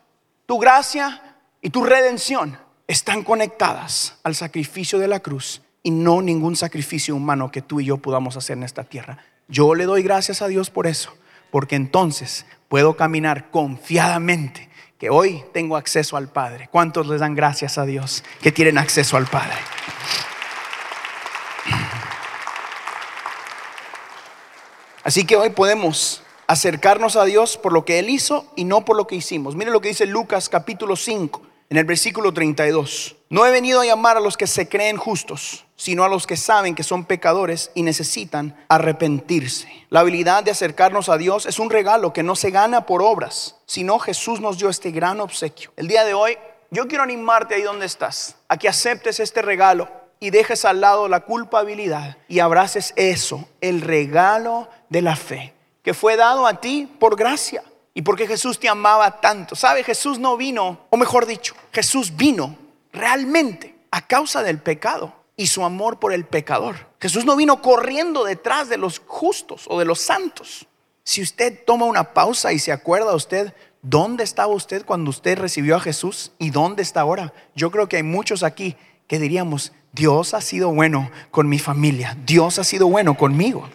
tu 0.45 0.57
gracia 0.57 1.37
y 1.61 1.69
tu 1.69 1.83
redención 1.83 2.57
están 2.87 3.23
conectadas 3.23 4.15
al 4.23 4.35
sacrificio 4.35 4.99
de 4.99 5.07
la 5.07 5.19
cruz 5.19 5.61
y 5.83 5.91
no 5.91 6.21
ningún 6.21 6.55
sacrificio 6.55 7.15
humano 7.15 7.51
que 7.51 7.61
tú 7.61 7.79
y 7.79 7.85
yo 7.85 7.97
podamos 7.97 8.35
hacer 8.37 8.57
en 8.57 8.63
esta 8.63 8.83
tierra. 8.83 9.19
Yo 9.47 9.75
le 9.75 9.85
doy 9.85 10.03
gracias 10.03 10.41
a 10.41 10.47
Dios 10.47 10.69
por 10.69 10.87
eso, 10.87 11.13
porque 11.51 11.75
entonces 11.75 12.45
puedo 12.67 12.95
caminar 12.95 13.51
confiadamente 13.51 14.69
que 14.97 15.09
hoy 15.09 15.43
tengo 15.53 15.77
acceso 15.77 16.17
al 16.17 16.27
Padre. 16.29 16.67
¿Cuántos 16.71 17.07
les 17.07 17.21
dan 17.21 17.35
gracias 17.35 17.77
a 17.77 17.85
Dios 17.85 18.23
que 18.41 18.51
tienen 18.51 18.77
acceso 18.77 19.17
al 19.17 19.27
Padre? 19.27 19.57
Así 25.03 25.25
que 25.25 25.37
hoy 25.37 25.49
podemos 25.49 26.21
acercarnos 26.49 27.15
a 27.15 27.25
Dios 27.25 27.57
por 27.57 27.71
lo 27.71 27.85
que 27.85 27.99
Él 27.99 28.09
hizo 28.09 28.47
y 28.55 28.63
no 28.63 28.83
por 28.83 28.97
lo 28.97 29.05
que 29.05 29.15
hicimos. 29.15 29.55
Mire 29.55 29.69
lo 29.69 29.81
que 29.81 29.89
dice 29.89 30.07
Lucas 30.07 30.49
capítulo 30.49 30.95
5, 30.95 31.43
en 31.69 31.77
el 31.77 31.85
versículo 31.85 32.33
32. 32.33 33.17
No 33.29 33.45
he 33.45 33.51
venido 33.51 33.81
a 33.81 33.85
llamar 33.85 34.17
a 34.17 34.19
los 34.19 34.35
que 34.35 34.47
se 34.47 34.67
creen 34.67 34.97
justos, 34.97 35.67
sino 35.75 36.03
a 36.03 36.09
los 36.09 36.25
que 36.25 36.35
saben 36.35 36.73
que 36.73 36.81
son 36.81 37.05
pecadores 37.05 37.69
y 37.75 37.83
necesitan 37.83 38.57
arrepentirse. 38.67 39.67
La 39.89 39.99
habilidad 39.99 40.43
de 40.43 40.49
acercarnos 40.49 41.07
a 41.09 41.17
Dios 41.17 41.45
es 41.45 41.59
un 41.59 41.69
regalo 41.69 42.13
que 42.13 42.23
no 42.23 42.35
se 42.35 42.49
gana 42.49 42.87
por 42.87 43.03
obras, 43.03 43.57
sino 43.67 43.99
Jesús 43.99 44.41
nos 44.41 44.57
dio 44.57 44.69
este 44.69 44.89
gran 44.89 45.19
obsequio. 45.19 45.71
El 45.77 45.87
día 45.87 46.03
de 46.03 46.15
hoy 46.15 46.35
yo 46.71 46.87
quiero 46.87 47.03
animarte 47.03 47.53
ahí 47.53 47.61
donde 47.61 47.85
estás, 47.85 48.37
a 48.47 48.57
que 48.57 48.67
aceptes 48.67 49.19
este 49.19 49.43
regalo 49.43 49.87
y 50.19 50.31
dejes 50.31 50.65
al 50.65 50.81
lado 50.81 51.07
la 51.09 51.19
culpabilidad 51.19 52.17
y 52.27 52.39
abraces 52.39 52.93
eso, 52.95 53.47
el 53.61 53.81
regalo 53.81 54.67
de 54.89 55.03
la 55.03 55.15
fe 55.15 55.53
que 55.81 55.93
fue 55.93 56.15
dado 56.15 56.45
a 56.45 56.59
ti 56.59 56.89
por 56.99 57.15
gracia 57.15 57.63
y 57.93 58.01
porque 58.01 58.27
Jesús 58.27 58.59
te 58.59 58.69
amaba 58.69 59.19
tanto. 59.19 59.55
¿Sabe? 59.55 59.83
Jesús 59.83 60.19
no 60.19 60.37
vino, 60.37 60.85
o 60.89 60.97
mejor 60.97 61.25
dicho, 61.25 61.55
Jesús 61.71 62.15
vino 62.15 62.57
realmente 62.91 63.75
a 63.91 64.05
causa 64.05 64.43
del 64.43 64.59
pecado 64.59 65.13
y 65.35 65.47
su 65.47 65.63
amor 65.63 65.99
por 65.99 66.13
el 66.13 66.25
pecador. 66.25 66.87
Jesús 66.99 67.25
no 67.25 67.35
vino 67.35 67.61
corriendo 67.61 68.23
detrás 68.23 68.69
de 68.69 68.77
los 68.77 69.01
justos 69.05 69.65
o 69.67 69.79
de 69.79 69.85
los 69.85 69.99
santos. 69.99 70.67
Si 71.03 71.21
usted 71.21 71.63
toma 71.65 71.85
una 71.85 72.13
pausa 72.13 72.53
y 72.53 72.59
se 72.59 72.71
acuerda 72.71 73.15
usted 73.15 73.53
dónde 73.81 74.23
estaba 74.23 74.53
usted 74.53 74.85
cuando 74.85 75.09
usted 75.09 75.39
recibió 75.39 75.77
a 75.77 75.79
Jesús 75.79 76.33
y 76.37 76.49
dónde 76.49 76.83
está 76.83 77.01
ahora, 77.01 77.33
yo 77.55 77.71
creo 77.71 77.87
que 77.87 77.95
hay 77.97 78.03
muchos 78.03 78.43
aquí 78.43 78.75
que 79.07 79.17
diríamos, 79.17 79.71
Dios 79.91 80.33
ha 80.33 80.41
sido 80.41 80.71
bueno 80.71 81.09
con 81.31 81.49
mi 81.49 81.57
familia, 81.57 82.15
Dios 82.25 82.59
ha 82.59 82.63
sido 82.63 82.87
bueno 82.87 83.17
conmigo. 83.17 83.67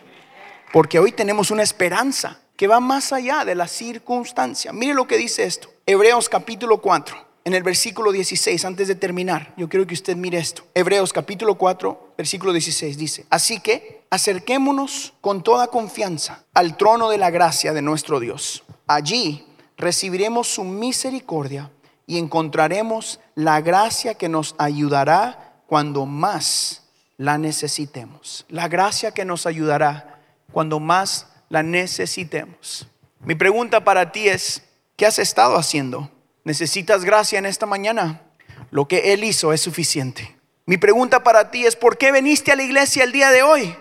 Porque 0.75 0.99
hoy 0.99 1.13
tenemos 1.13 1.53
una 1.53 1.63
esperanza 1.63 2.41
que 2.57 2.67
va 2.67 2.81
más 2.81 3.13
allá 3.13 3.45
de 3.45 3.55
la 3.55 3.69
circunstancia. 3.69 4.73
Mire 4.73 4.93
lo 4.93 5.07
que 5.07 5.17
dice 5.17 5.45
esto. 5.45 5.73
Hebreos 5.87 6.29
capítulo 6.29 6.79
4, 6.79 7.17
en 7.45 7.55
el 7.55 7.63
versículo 7.63 8.11
16, 8.11 8.65
antes 8.65 8.89
de 8.89 8.97
terminar, 8.97 9.55
yo 9.57 9.69
quiero 9.69 9.87
que 9.87 9.95
usted 9.95 10.17
mire 10.17 10.39
esto. 10.39 10.65
Hebreos 10.75 11.13
capítulo 11.13 11.55
4, 11.55 12.15
versículo 12.19 12.53
16 12.53 12.99
dice, 12.99 13.25
así 13.31 13.61
que 13.61 14.03
acerquémonos 14.11 15.13
con 15.21 15.45
toda 15.45 15.69
confianza 15.69 16.43
al 16.55 16.77
trono 16.77 17.09
de 17.09 17.19
la 17.19 17.31
gracia 17.31 17.73
de 17.73 17.81
nuestro 17.81 18.19
Dios. 18.19 18.65
Allí 18.89 19.47
recibiremos 19.77 20.49
su 20.49 20.65
misericordia 20.65 21.71
y 22.09 22.19
encontraremos 22.19 23.21
la 23.37 23.61
gracia 23.61 24.15
que 24.15 24.29
nos 24.29 24.57
ayudará 24.59 25.61
cuando 25.69 26.05
más 26.05 26.83
la 27.17 27.39
necesitemos. 27.39 28.45
La 28.49 28.67
gracia 28.67 29.13
que 29.13 29.25
nos 29.25 29.47
ayudará 29.47 30.14
cuando 30.55 30.79
más 30.79 31.27
la 31.51 31.65
necesitemos. 31.65 32.89
Mi 33.25 33.35
pregunta 33.35 33.85
para 33.85 34.13
ti 34.13 34.29
es, 34.29 34.63
¿qué 34.97 35.05
has 35.05 35.19
estado 35.19 35.57
haciendo? 35.57 36.11
¿Necesitas 36.45 37.05
gracia 37.05 37.41
en 37.41 37.45
esta 37.45 37.67
mañana? 37.67 38.23
Lo 38.71 38.87
que 38.87 39.13
Él 39.13 39.25
hizo 39.25 39.53
es 39.53 39.61
suficiente. 39.61 40.37
Mi 40.65 40.77
pregunta 40.77 41.25
para 41.25 41.51
ti 41.51 41.67
es, 41.67 41.75
¿por 41.75 41.99
qué 41.99 42.13
viniste 42.13 42.53
a 42.53 42.57
la 42.57 42.63
iglesia 42.63 43.03
el 43.03 43.11
día 43.11 43.31
de 43.31 43.43
hoy? 43.43 43.75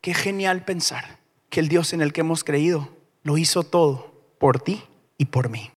Qué 0.00 0.14
genial 0.14 0.64
pensar 0.64 1.18
que 1.48 1.60
el 1.60 1.68
Dios 1.68 1.92
en 1.92 2.02
el 2.02 2.12
que 2.12 2.22
hemos 2.22 2.42
creído 2.42 2.88
lo 3.22 3.38
hizo 3.38 3.62
todo 3.62 4.12
por 4.38 4.60
ti 4.60 4.82
y 5.18 5.26
por 5.26 5.48
mí. 5.48 5.70